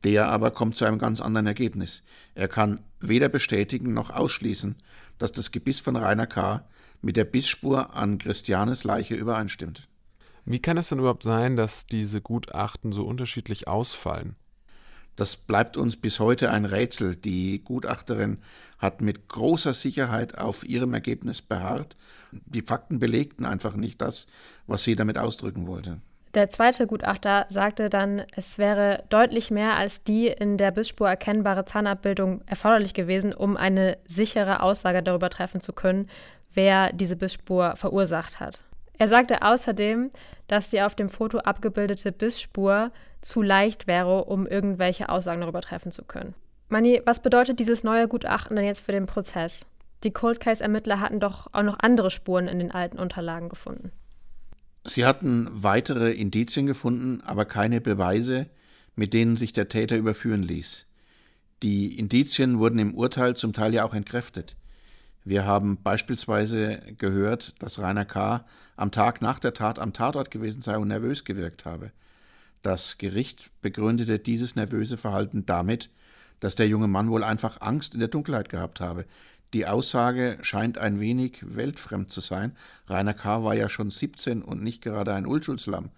Der 0.04 0.30
aber 0.30 0.50
kommt 0.50 0.76
zu 0.76 0.86
einem 0.86 0.98
ganz 0.98 1.22
anderen 1.22 1.46
Ergebnis. 1.46 2.02
Er 2.34 2.48
kann 2.48 2.80
weder 3.00 3.30
bestätigen 3.30 3.94
noch 3.94 4.10
ausschließen, 4.10 4.76
dass 5.20 5.32
das 5.32 5.52
Gebiss 5.52 5.80
von 5.80 5.96
Rainer 5.96 6.26
K. 6.26 6.66
mit 7.04 7.18
der 7.18 7.26
Bissspur 7.26 7.96
an 7.96 8.18
Christianes 8.18 8.84
Leiche 8.84 9.14
übereinstimmt. 9.14 9.88
Wie 10.46 10.60
kann 10.60 10.78
es 10.78 10.90
denn 10.90 10.98
überhaupt 10.98 11.22
sein, 11.22 11.56
dass 11.56 11.86
diese 11.86 12.20
Gutachten 12.20 12.92
so 12.92 13.06
unterschiedlich 13.06 13.68
ausfallen? 13.68 14.36
Das 15.22 15.36
bleibt 15.36 15.78
uns 15.78 15.98
bis 15.98 16.20
heute 16.20 16.50
ein 16.50 16.66
Rätsel. 16.66 17.16
Die 17.16 17.64
Gutachterin 17.64 18.40
hat 18.80 19.02
mit 19.02 19.30
großer 19.30 19.76
Sicherheit 19.76 20.40
auf 20.40 20.68
ihrem 20.68 20.96
Ergebnis 20.96 21.44
beharrt. 21.44 21.96
Die 22.32 22.64
Fakten 22.64 22.98
belegten 22.98 23.46
einfach 23.46 23.76
nicht 23.76 24.02
das, 24.02 24.26
was 24.66 24.82
sie 24.84 24.96
damit 24.96 25.20
ausdrücken 25.20 25.68
wollte. 25.68 26.02
Der 26.34 26.50
zweite 26.50 26.88
Gutachter 26.88 27.46
sagte 27.50 27.92
dann, 27.92 28.24
es 28.36 28.58
wäre 28.58 29.04
deutlich 29.10 29.52
mehr 29.52 29.76
als 29.76 30.02
die 30.02 30.26
in 30.26 30.58
der 30.58 30.72
Bissspur 30.72 31.08
erkennbare 31.08 31.66
Zahnabbildung 31.66 32.42
erforderlich 32.48 32.96
gewesen, 32.96 33.32
um 33.32 33.58
eine 33.58 34.00
sichere 34.08 34.64
Aussage 34.64 35.04
darüber 35.04 35.30
treffen 35.30 35.62
zu 35.62 35.72
können, 35.72 36.10
wer 36.56 36.92
diese 36.94 37.16
Bissspur 37.16 37.76
verursacht 37.76 38.40
hat. 38.40 38.64
Er 39.02 39.08
sagte 39.08 39.42
außerdem, 39.42 40.12
dass 40.46 40.70
die 40.70 40.80
auf 40.80 40.94
dem 40.94 41.10
Foto 41.10 41.40
abgebildete 41.40 42.12
Bissspur 42.12 42.92
zu 43.24 43.42
leicht 43.42 43.88
wäre, 43.88 44.26
um 44.26 44.46
irgendwelche 44.46 45.10
Aussagen 45.10 45.42
darüber 45.42 45.62
treffen 45.62 45.92
zu 45.92 46.04
können. 46.04 46.36
Mani, 46.70 47.02
was 47.04 47.20
bedeutet 47.20 47.58
dieses 47.58 47.84
neue 47.84 48.08
Gutachten 48.08 48.56
denn 48.56 48.66
jetzt 48.66 48.82
für 48.82 48.92
den 48.92 49.08
Prozess? 49.08 49.66
Die 50.04 50.12
Cold 50.12 50.40
Case-Ermittler 50.40 51.00
hatten 51.00 51.20
doch 51.20 51.48
auch 51.52 51.64
noch 51.64 51.80
andere 51.80 52.12
Spuren 52.12 52.48
in 52.48 52.60
den 52.60 52.70
alten 52.70 53.00
Unterlagen 53.00 53.50
gefunden. 53.50 53.92
Sie 54.86 55.04
hatten 55.04 55.48
weitere 55.52 56.12
Indizien 56.12 56.68
gefunden, 56.68 57.24
aber 57.26 57.46
keine 57.46 57.82
Beweise, 57.82 58.52
mit 58.96 59.16
denen 59.16 59.36
sich 59.36 59.52
der 59.52 59.68
Täter 59.68 59.98
überführen 59.98 60.44
ließ. 60.44 60.86
Die 61.64 61.98
Indizien 61.98 62.60
wurden 62.60 62.78
im 62.78 62.94
Urteil 62.94 63.36
zum 63.36 63.52
Teil 63.52 63.74
ja 63.74 63.84
auch 63.84 63.96
entkräftet. 63.96 64.56
Wir 65.24 65.46
haben 65.46 65.78
beispielsweise 65.82 66.80
gehört, 66.98 67.54
dass 67.60 67.80
Rainer 67.80 68.06
K. 68.06 68.44
am 68.76 68.92
Tag 68.92 69.22
nach 69.22 69.38
der 69.38 69.54
Tat 69.54 69.78
am 69.78 69.94
Tatort 69.94 70.32
gewesen 70.32 70.62
sei 70.62 70.78
und 70.78 70.88
nervös 70.88 71.26
gewirkt 71.26 71.66
habe. 71.66 71.92
Das 72.64 72.98
Gericht 72.98 73.52
begründete 73.62 74.18
dieses 74.20 74.56
nervöse 74.56 74.98
Verhalten 74.98 75.46
damit, 75.46 75.90
dass 76.40 76.56
der 76.56 76.68
junge 76.68 76.88
Mann 76.88 77.10
wohl 77.10 77.24
einfach 77.24 77.62
Angst 77.62 77.94
in 77.94 78.00
der 78.00 78.10
Dunkelheit 78.10 78.50
gehabt 78.50 78.80
habe. 78.80 79.06
Die 79.54 79.68
Aussage 79.68 80.38
scheint 80.42 80.78
ein 80.78 81.00
wenig 81.00 81.40
weltfremd 81.42 82.10
zu 82.10 82.22
sein. 82.22 82.56
Rainer 82.88 83.14
K. 83.14 83.44
war 83.44 83.54
ja 83.54 83.70
schon 83.70 83.90
17 83.90 84.42
und 84.42 84.64
nicht 84.64 84.82
gerade 84.82 85.14
ein 85.14 85.26
Unschuldslamm. 85.26 85.90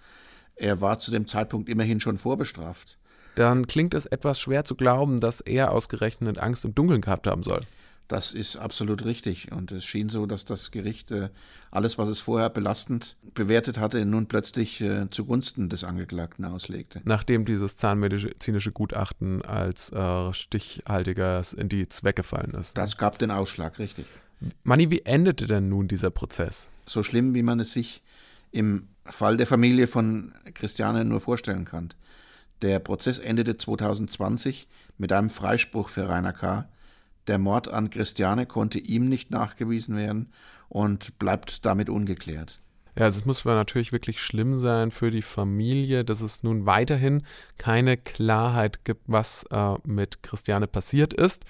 Er 0.56 0.82
war 0.82 0.98
zu 0.98 1.12
dem 1.12 1.28
Zeitpunkt 1.28 1.70
immerhin 1.70 2.00
schon 2.00 2.18
vorbestraft. 2.18 2.98
Dann 3.36 3.68
klingt 3.68 3.94
es 3.94 4.06
etwas 4.06 4.40
schwer 4.40 4.64
zu 4.66 4.76
glauben, 4.76 5.20
dass 5.20 5.42
er 5.42 5.72
ausgerechnet 5.72 6.38
Angst 6.38 6.66
im 6.66 6.76
Dunkeln 6.76 7.02
gehabt 7.02 7.26
haben 7.26 7.44
soll. 7.44 7.62
Das 8.08 8.34
ist 8.34 8.58
absolut 8.58 9.06
richtig. 9.06 9.52
Und 9.52 9.72
es 9.72 9.86
schien 9.86 10.10
so, 10.10 10.26
dass 10.26 10.46
das 10.46 10.72
Gericht 10.72 11.12
äh, 11.12 11.30
alles, 11.72 11.98
was 11.98 12.10
es 12.10 12.20
vorher 12.20 12.50
belastend 12.50 13.18
bewertet 13.34 13.78
hatte, 13.78 14.06
nun 14.06 14.28
plötzlich 14.28 14.82
äh, 14.82 15.10
zugunsten 15.10 15.70
des 15.70 15.84
Angeklagten 15.84 16.46
auslegte. 16.46 17.02
Nachdem 17.06 17.46
dieses 17.46 17.78
zahnmedizinische 17.78 18.72
Gutachten 18.72 19.42
als 19.42 19.92
äh, 19.92 20.34
stichhaltiges 20.34 21.54
Indiz 21.54 22.04
weggefallen 22.04 22.52
ist. 22.52 22.78
Das 22.78 22.98
gab 22.98 23.18
den 23.20 23.32
Ausschlag, 23.32 23.80
richtig. 23.80 24.06
Manni, 24.64 24.92
wie 24.92 25.02
endete 25.06 25.48
denn 25.48 25.70
nun 25.70 25.88
dieser 25.88 26.10
Prozess? 26.10 26.70
So 26.86 27.04
schlimm, 27.04 27.34
wie 27.34 27.44
man 27.44 27.60
es 27.62 27.72
sich 27.72 28.04
im 28.52 28.88
Fall 29.06 29.38
der 29.38 29.48
Familie 29.48 29.88
von 29.88 30.34
Christiane 30.54 31.06
nur 31.06 31.22
vorstellen 31.22 31.66
kann. 31.66 31.94
Der 32.62 32.80
Prozess 32.80 33.20
endete 33.20 33.58
2020 33.58 34.68
mit 34.98 35.12
einem 35.12 35.30
Freispruch 35.30 35.90
für 35.90 36.08
Rainer 36.08 36.34
K., 36.34 36.70
der 37.28 37.38
Mord 37.38 37.68
an 37.68 37.90
Christiane 37.90 38.46
konnte 38.46 38.80
ihm 38.80 39.10
nicht 39.10 39.32
nachgewiesen 39.32 39.96
werden 39.96 40.32
und 40.70 41.18
bleibt 41.20 41.66
damit 41.66 41.90
ungeklärt. 41.90 42.62
Ja, 42.96 43.06
also 43.06 43.20
es 43.20 43.26
muss 43.26 43.44
natürlich 43.44 43.92
wirklich 43.92 44.22
schlimm 44.22 44.60
sein 44.60 44.92
für 44.92 45.10
die 45.10 45.24
Familie, 45.24 46.06
dass 46.06 46.22
es 46.22 46.44
nun 46.44 46.68
weiterhin 46.68 47.24
keine 47.58 47.98
Klarheit 47.98 48.86
gibt, 48.86 49.02
was 49.08 49.46
äh, 49.50 49.76
mit 49.84 50.22
Christiane 50.22 50.68
passiert 50.68 51.12
ist. 51.12 51.44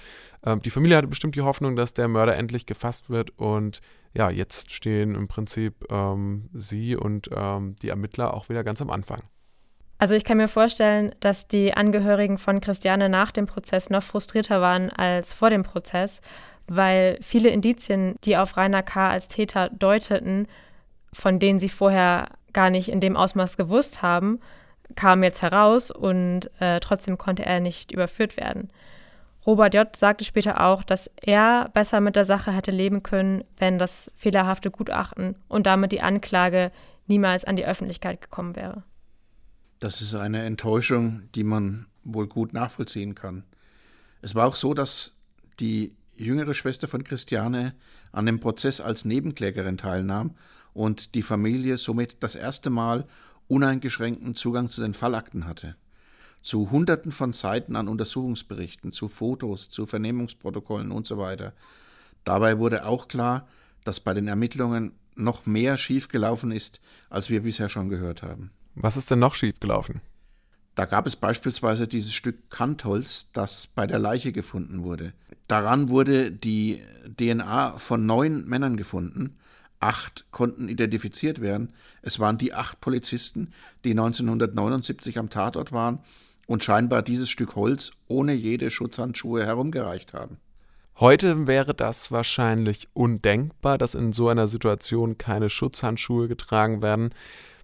Ähm, 0.46 0.62
die 0.62 0.70
Familie 0.70 0.98
hatte 0.98 1.08
bestimmt 1.08 1.36
die 1.36 1.42
Hoffnung, 1.42 1.76
dass 1.76 1.94
der 1.94 2.08
Mörder 2.08 2.38
endlich 2.38 2.66
gefasst 2.66 3.10
wird 3.10 3.38
und 3.38 3.82
ja, 4.14 4.30
jetzt 4.30 4.72
stehen 4.72 5.16
im 5.16 5.28
Prinzip 5.28 5.86
ähm, 5.92 6.50
sie 6.54 6.96
und 6.96 7.30
ähm, 7.36 7.76
die 7.82 7.90
Ermittler 7.90 8.34
auch 8.34 8.48
wieder 8.48 8.64
ganz 8.64 8.82
am 8.82 8.90
Anfang. 8.90 9.24
Also 9.98 10.16
ich 10.16 10.24
kann 10.24 10.38
mir 10.38 10.48
vorstellen, 10.48 11.16
dass 11.20 11.48
die 11.48 11.74
Angehörigen 11.74 12.38
von 12.38 12.60
Christiane 12.62 13.10
nach 13.10 13.32
dem 13.32 13.48
Prozess 13.48 13.90
noch 13.90 14.04
frustrierter 14.04 14.60
waren 14.60 14.90
als 14.90 15.34
vor 15.34 15.50
dem 15.50 15.64
Prozess, 15.64 16.20
weil 16.68 17.18
viele 17.22 17.50
Indizien, 17.50 18.16
die 18.24 18.38
auf 18.38 18.58
Rainer 18.58 18.84
K. 18.84 19.10
als 19.10 19.28
Täter 19.28 19.70
deuteten, 19.70 20.48
von 21.14 21.40
denen 21.40 21.60
sie 21.60 21.70
vorher 21.70 22.30
gar 22.54 22.70
nicht 22.70 22.90
in 22.90 23.00
dem 23.00 23.16
Ausmaß 23.16 23.58
gewusst 23.58 24.02
haben, 24.02 24.40
kamen 24.96 25.24
jetzt 25.24 25.42
heraus 25.42 25.92
und 25.92 26.50
äh, 26.60 26.80
trotzdem 26.80 27.18
konnte 27.18 27.46
er 27.46 27.60
nicht 27.60 27.92
überführt 27.92 28.38
werden. 28.38 28.70
Robert 29.46 29.74
J. 29.74 29.94
sagte 29.96 30.24
später 30.24 30.62
auch, 30.66 30.84
dass 30.84 31.10
er 31.22 31.70
besser 31.74 32.00
mit 32.00 32.16
der 32.16 32.26
Sache 32.26 32.52
hätte 32.52 32.72
leben 32.72 33.04
können, 33.04 33.44
wenn 33.58 33.78
das 33.78 34.10
fehlerhafte 34.16 34.72
Gutachten 34.72 35.36
und 35.50 35.66
damit 35.66 35.92
die 35.92 36.02
Anklage 36.02 36.72
niemals 37.08 37.44
an 37.44 37.58
die 37.58 37.66
Öffentlichkeit 37.66 38.22
gekommen 38.22 38.56
wäre. 38.56 38.84
Das 39.84 40.00
ist 40.00 40.16
eine 40.16 40.44
Enttäuschung, 40.44 41.24
die 41.36 41.44
man 41.44 41.88
wohl 42.06 42.26
gut 42.26 42.54
nachvollziehen 42.54 43.16
kann. 43.16 43.44
Es 44.22 44.34
war 44.34 44.48
auch 44.48 44.56
so, 44.56 44.74
dass 44.74 45.12
die 45.60 45.94
jüngere 46.16 46.54
Schwester 46.54 46.88
von 46.88 47.04
Christiane 47.04 47.76
an 48.14 48.26
dem 48.26 48.40
Prozess 48.40 48.80
als 48.80 49.04
Nebenklägerin 49.04 49.78
teilnahm 49.78 50.36
und 50.72 51.16
die 51.16 51.22
Familie 51.22 51.76
somit 51.76 52.16
das 52.22 52.36
erste 52.36 52.70
Mal 52.70 53.06
uneingeschränkten 53.50 54.36
Zugang 54.36 54.70
zu 54.70 54.80
den 54.80 54.94
Fallakten 54.94 55.46
hatte. 55.46 55.76
Zu 56.42 56.72
Hunderten 56.72 57.12
von 57.12 57.34
Seiten 57.34 57.76
an 57.76 57.90
Untersuchungsberichten, 57.90 58.94
zu 58.94 59.10
Fotos, 59.10 59.70
zu 59.70 59.86
Vernehmungsprotokollen 59.86 60.92
und 60.92 61.08
so 61.08 61.18
weiter. 61.18 61.52
Dabei 62.24 62.58
wurde 62.58 62.86
auch 62.86 63.10
klar, 63.10 63.50
dass 63.84 64.00
bei 64.00 64.14
den 64.14 64.30
Ermittlungen 64.30 64.94
noch 65.16 65.46
mehr 65.46 65.76
schiefgelaufen 65.76 66.54
ist, 66.54 66.80
als 67.10 67.30
wir 67.30 67.44
bisher 67.44 67.68
schon 67.68 67.90
gehört 67.90 68.24
haben. 68.24 68.52
Was 68.76 68.98
ist 68.98 69.12
denn 69.12 69.20
noch 69.20 69.36
schiefgelaufen? 69.36 70.02
Da 70.76 70.86
gab 70.86 71.06
es 71.06 71.16
beispielsweise 71.16 71.88
dieses 71.88 72.14
Stück 72.14 72.50
Kantholz, 72.50 73.28
das 73.34 73.68
bei 73.68 73.86
der 73.86 74.00
Leiche 74.00 74.32
gefunden 74.32 74.84
wurde. 74.84 75.14
Daran 75.48 75.90
wurde 75.90 76.32
die 76.32 76.82
DNA 77.18 77.78
von 77.78 78.06
neun 78.06 78.46
Männern 78.46 78.76
gefunden. 78.76 79.38
Acht 79.80 80.26
konnten 80.32 80.70
identifiziert 80.70 81.42
werden. 81.42 81.74
Es 82.02 82.20
waren 82.20 82.38
die 82.38 82.54
acht 82.54 82.82
Polizisten, 82.82 83.52
die 83.84 83.92
1979 83.92 85.20
am 85.20 85.30
Tatort 85.30 85.72
waren 85.72 86.00
und 86.48 86.64
scheinbar 86.64 87.04
dieses 87.04 87.30
Stück 87.30 87.56
Holz 87.56 87.92
ohne 88.08 88.34
jede 88.34 88.72
Schutzhandschuhe 88.72 89.46
herumgereicht 89.46 90.14
haben. 90.14 90.38
Heute 91.00 91.48
wäre 91.48 91.74
das 91.74 92.12
wahrscheinlich 92.12 92.88
undenkbar, 92.94 93.78
dass 93.78 93.96
in 93.96 94.14
so 94.14 94.30
einer 94.30 94.48
Situation 94.48 95.18
keine 95.18 95.50
Schutzhandschuhe 95.50 96.28
getragen 96.28 96.82
werden. 96.82 97.14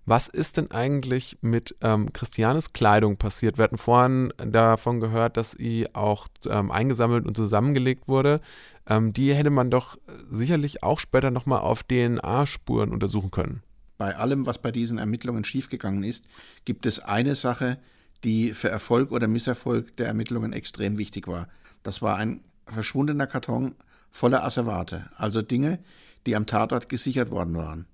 Was 0.10 0.28
ist 0.28 0.58
denn 0.58 0.72
eigentlich 0.72 1.38
mit 1.41 1.76
ähm, 1.82 2.12
Christianes 2.12 2.74
Kleidung 2.74 3.17
passiert? 3.17 3.60
Wir 3.60 3.65
hatten 3.65 3.78
vorhin 3.78 4.34
davon 4.38 5.00
gehört, 5.00 5.38
dass 5.38 5.52
sie 5.52 5.88
auch 5.93 6.28
ähm, 6.48 6.72
eingesammelt 6.72 7.28
und 7.28 7.38
zusammengelegt 7.38 8.08
wurde. 8.08 8.41
Ähm, 8.88 9.13
die 9.13 9.36
hätte 9.36 9.52
man 9.52 9.69
doch 9.69 10.00
sicherlich 10.32 10.82
auch 10.82 11.00
später 11.00 11.30
nochmal 11.30 11.60
auf 11.60 11.84
DNA-Spuren 11.84 12.91
untersuchen 12.91 13.30
können. 13.30 13.62
Bei 14.00 14.15
allem, 14.15 14.48
was 14.48 14.58
bei 14.58 14.72
diesen 14.72 14.98
Ermittlungen 14.98 15.43
schiefgegangen 15.43 16.04
ist, 16.04 16.26
gibt 16.65 16.88
es 16.88 16.98
eine 16.98 17.36
Sache, 17.36 17.78
die 18.24 18.56
für 18.56 18.69
Erfolg 18.69 19.12
oder 19.12 19.28
Misserfolg 19.28 19.95
der 19.98 20.08
Ermittlungen 20.08 20.54
extrem 20.54 20.98
wichtig 20.98 21.28
war. 21.28 21.50
Das 21.84 22.02
war 22.02 22.17
ein 22.17 22.41
verschwundener 22.65 23.28
Karton 23.28 23.76
voller 24.10 24.43
Asservate, 24.43 25.06
also 25.17 25.43
Dinge, 25.43 25.78
die 26.26 26.36
am 26.36 26.48
Tatort 26.48 26.89
gesichert 26.89 27.30
worden 27.30 27.56
waren. 27.56 27.86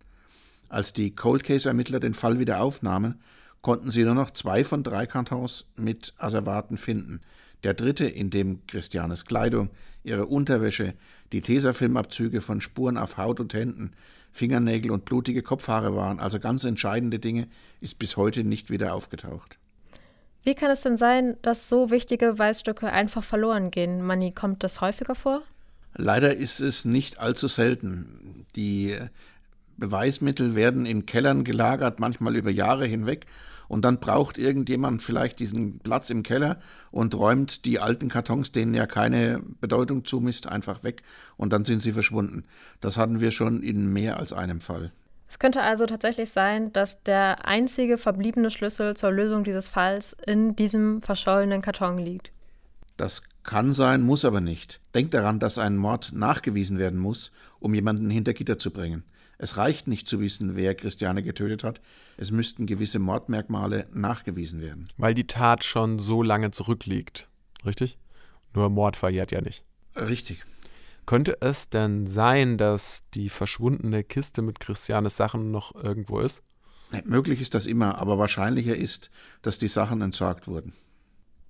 Als 0.69 0.93
die 0.93 1.15
Cold 1.15 1.43
Case-Ermittler 1.43 1.99
den 1.99 2.13
Fall 2.13 2.39
wieder 2.39 2.61
aufnahmen, 2.61 3.19
konnten 3.61 3.89
sie 3.89 4.03
nur 4.03 4.13
noch 4.15 4.31
zwei 4.31 4.63
von 4.63 4.83
drei 4.83 5.05
Kartons 5.05 5.65
mit 5.75 6.13
Asservaten 6.17 6.77
finden. 6.77 7.21
Der 7.63 7.73
dritte, 7.73 8.05
in 8.05 8.29
dem 8.29 8.65
Christianes 8.67 9.25
Kleidung, 9.25 9.71
ihre 10.03 10.27
Unterwäsche, 10.27 10.93
die 11.31 11.41
Tesafilmabzüge 11.41 12.41
von 12.41 12.61
Spuren 12.61 12.97
auf 12.97 13.17
Haut 13.17 13.39
und 13.39 13.53
Händen, 13.55 13.91
Fingernägel 14.31 14.91
und 14.91 15.05
blutige 15.05 15.41
Kopfhaare 15.41 15.95
waren, 15.95 16.19
also 16.19 16.39
ganz 16.39 16.63
entscheidende 16.63 17.17
Dinge, 17.17 17.47
ist 17.81 17.97
bis 17.97 18.17
heute 18.17 18.43
nicht 18.43 18.69
wieder 18.69 18.93
aufgetaucht. 18.93 19.57
Wie 20.43 20.53
kann 20.53 20.69
es 20.69 20.81
denn 20.81 20.97
sein, 20.97 21.37
dass 21.41 21.67
so 21.67 21.89
wichtige 21.89 22.33
Beweisstücke 22.33 22.91
einfach 22.91 23.23
verloren 23.23 23.71
gehen? 23.71 24.03
Manni, 24.03 24.31
kommt 24.31 24.63
das 24.63 24.79
häufiger 24.79 25.15
vor? 25.15 25.41
Leider 25.95 26.35
ist 26.35 26.59
es 26.59 26.85
nicht 26.85 27.19
allzu 27.19 27.47
selten. 27.47 28.45
Die 28.55 28.95
Beweismittel 29.77 30.55
werden 30.55 30.85
in 30.85 31.05
Kellern 31.05 31.43
gelagert, 31.43 31.99
manchmal 31.99 32.35
über 32.35 32.51
Jahre 32.51 32.85
hinweg. 32.85 33.25
Und 33.67 33.83
dann 33.83 33.99
braucht 33.99 34.37
irgendjemand 34.37 35.01
vielleicht 35.01 35.39
diesen 35.39 35.79
Platz 35.79 36.09
im 36.09 36.21
Keller 36.21 36.59
und 36.91 37.15
räumt 37.15 37.65
die 37.65 37.79
alten 37.79 38.09
Kartons, 38.09 38.51
denen 38.51 38.73
ja 38.73 38.85
keine 38.85 39.41
Bedeutung 39.59 40.05
zumisst, 40.05 40.47
einfach 40.47 40.83
weg. 40.83 41.01
Und 41.35 41.51
dann 41.51 41.65
sind 41.65 41.81
sie 41.81 41.91
verschwunden. 41.91 42.43
Das 42.79 42.97
hatten 42.97 43.21
wir 43.21 43.31
schon 43.31 43.63
in 43.63 43.91
mehr 43.91 44.19
als 44.19 44.33
einem 44.33 44.61
Fall. 44.61 44.91
Es 45.27 45.39
könnte 45.39 45.61
also 45.61 45.85
tatsächlich 45.87 46.29
sein, 46.29 46.71
dass 46.73 47.01
der 47.03 47.45
einzige 47.45 47.97
verbliebene 47.97 48.51
Schlüssel 48.51 48.95
zur 48.95 49.11
Lösung 49.11 49.43
dieses 49.43 49.67
Falls 49.67 50.15
in 50.25 50.55
diesem 50.55 51.01
verschollenen 51.01 51.61
Karton 51.61 51.97
liegt. 51.97 52.31
Das 52.97 53.23
kann 53.43 53.73
sein, 53.73 54.01
muss 54.01 54.23
aber 54.23 54.39
nicht. 54.39 54.79
Denkt 54.93 55.13
daran, 55.13 55.39
dass 55.39 55.57
ein 55.57 55.75
Mord 55.75 56.11
nachgewiesen 56.13 56.77
werden 56.77 56.99
muss, 56.99 57.31
um 57.59 57.73
jemanden 57.73 58.09
hinter 58.09 58.33
Gitter 58.33 58.57
zu 58.57 58.71
bringen. 58.71 59.03
Es 59.37 59.57
reicht 59.57 59.87
nicht 59.87 60.07
zu 60.07 60.19
wissen, 60.19 60.55
wer 60.55 60.75
Christiane 60.75 61.23
getötet 61.23 61.63
hat. 61.63 61.81
Es 62.17 62.31
müssten 62.31 62.65
gewisse 62.65 62.99
Mordmerkmale 62.99 63.85
nachgewiesen 63.91 64.61
werden. 64.61 64.85
Weil 64.97 65.13
die 65.13 65.27
Tat 65.27 65.63
schon 65.63 65.99
so 65.99 66.23
lange 66.23 66.51
zurückliegt. 66.51 67.27
Richtig? 67.65 67.97
Nur 68.53 68.69
Mord 68.69 68.95
verjährt 68.95 69.31
ja 69.31 69.41
nicht. 69.41 69.63
Richtig. 69.95 70.43
Könnte 71.05 71.37
es 71.41 71.69
denn 71.69 72.07
sein, 72.07 72.57
dass 72.57 73.03
die 73.13 73.29
verschwundene 73.29 74.03
Kiste 74.03 74.41
mit 74.41 74.59
Christianes 74.59 75.17
Sachen 75.17 75.51
noch 75.51 75.75
irgendwo 75.75 76.19
ist? 76.19 76.41
Nee, 76.91 77.03
möglich 77.05 77.41
ist 77.41 77.53
das 77.53 77.65
immer, 77.65 77.97
aber 77.97 78.17
wahrscheinlicher 78.17 78.75
ist, 78.75 79.11
dass 79.41 79.59
die 79.59 79.67
Sachen 79.67 80.01
entsorgt 80.01 80.47
wurden. 80.47 80.73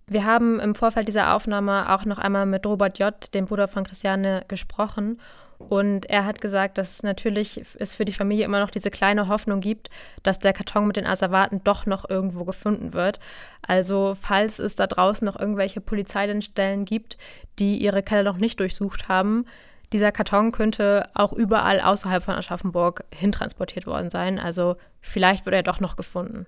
Wir 0.08 0.26
haben 0.26 0.60
im 0.60 0.76
Vorfeld 0.76 1.08
dieser 1.08 1.34
Aufnahme 1.34 1.92
auch 1.94 2.06
noch 2.06 2.18
einmal 2.18 2.46
mit 2.46 2.66
Robert 2.66 3.00
J., 3.00 3.14
dem 3.34 3.46
Bruder 3.46 3.68
von 3.68 3.84
Christiane, 3.84 4.46
gesprochen 4.48 5.20
und 5.58 6.06
er 6.08 6.26
hat 6.26 6.42
gesagt, 6.42 6.78
dass 6.78 7.04
natürlich 7.04 7.62
es 7.80 7.94
für 7.94 8.06
die 8.06 8.12
Familie 8.12 8.46
immer 8.46 8.60
noch 8.60 8.70
diese 8.70 8.92
kleine 8.92 9.28
Hoffnung 9.28 9.62
gibt, 9.62 9.90
dass 10.24 10.40
der 10.40 10.54
Karton 10.54 10.88
mit 10.88 10.98
den 10.98 11.06
Asservaten 11.06 11.62
doch 11.64 11.86
noch 11.86 12.10
irgendwo 12.10 12.44
gefunden 12.44 12.94
wird. 12.94 13.20
Also 13.62 14.16
falls 14.20 14.60
es 14.60 14.76
da 14.76 14.88
draußen 14.88 15.26
noch 15.26 15.40
irgendwelche 15.40 15.82
Polizeidienststellen 15.82 16.86
gibt, 16.86 17.18
die 17.60 17.78
ihre 17.78 18.04
Keller 18.04 18.24
noch 18.24 18.38
nicht 18.38 18.60
durchsucht 18.60 19.08
haben, 19.08 19.46
dieser 19.94 20.12
Karton 20.12 20.52
könnte 20.52 21.10
auch 21.14 21.32
überall 21.32 21.80
außerhalb 21.80 22.24
von 22.24 22.36
Aschaffenburg 22.36 23.06
hintransportiert 23.14 23.86
worden 23.86 24.10
sein. 24.10 24.40
Also 24.40 24.76
vielleicht 25.00 25.46
wird 25.46 25.56
er 25.56 25.64
doch 25.64 25.80
noch 25.80 25.96
gefunden. 25.96 26.48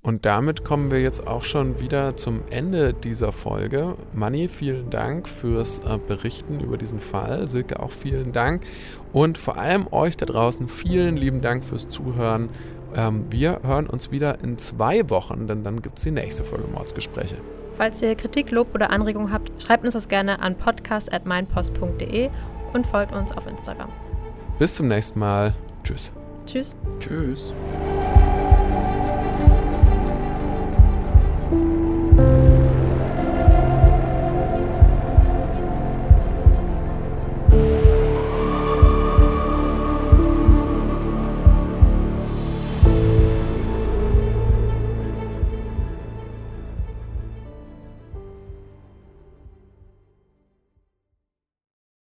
Und 0.00 0.24
damit 0.24 0.64
kommen 0.64 0.90
wir 0.90 1.02
jetzt 1.02 1.26
auch 1.26 1.42
schon 1.42 1.80
wieder 1.80 2.16
zum 2.16 2.42
Ende 2.50 2.94
dieser 2.94 3.32
Folge. 3.32 3.96
Manni, 4.12 4.48
vielen 4.48 4.90
Dank 4.90 5.28
fürs 5.28 5.80
äh, 5.80 5.98
Berichten 5.98 6.60
über 6.60 6.78
diesen 6.78 7.00
Fall. 7.00 7.46
Silke, 7.48 7.80
auch 7.80 7.90
vielen 7.90 8.32
Dank. 8.32 8.62
Und 9.12 9.38
vor 9.38 9.58
allem 9.58 9.86
euch 9.92 10.16
da 10.16 10.24
draußen 10.24 10.68
vielen 10.68 11.16
lieben 11.16 11.40
Dank 11.40 11.64
fürs 11.64 11.88
Zuhören. 11.88 12.48
Ähm, 12.94 13.26
wir 13.30 13.60
hören 13.64 13.86
uns 13.86 14.10
wieder 14.10 14.40
in 14.40 14.56
zwei 14.58 15.10
Wochen, 15.10 15.46
denn 15.46 15.64
dann 15.64 15.82
gibt 15.82 15.98
es 15.98 16.04
die 16.04 16.10
nächste 16.10 16.44
Folge 16.44 16.68
Mordsgespräche. 16.68 17.36
Falls 17.76 18.00
ihr 18.02 18.14
Kritik, 18.14 18.50
Lob 18.50 18.74
oder 18.74 18.90
Anregungen 18.90 19.32
habt, 19.32 19.52
schreibt 19.62 19.84
uns 19.84 19.94
das 19.94 20.08
gerne 20.08 20.40
an 20.40 20.56
podcast.meinpost.de 20.56 22.30
und 22.72 22.86
folgt 22.86 23.14
uns 23.14 23.36
auf 23.36 23.46
Instagram. 23.46 23.90
Bis 24.58 24.74
zum 24.74 24.88
nächsten 24.88 25.18
Mal. 25.20 25.54
Tschüss. 25.84 26.12
Tschüss. 26.46 26.76
Tschüss. 26.98 27.52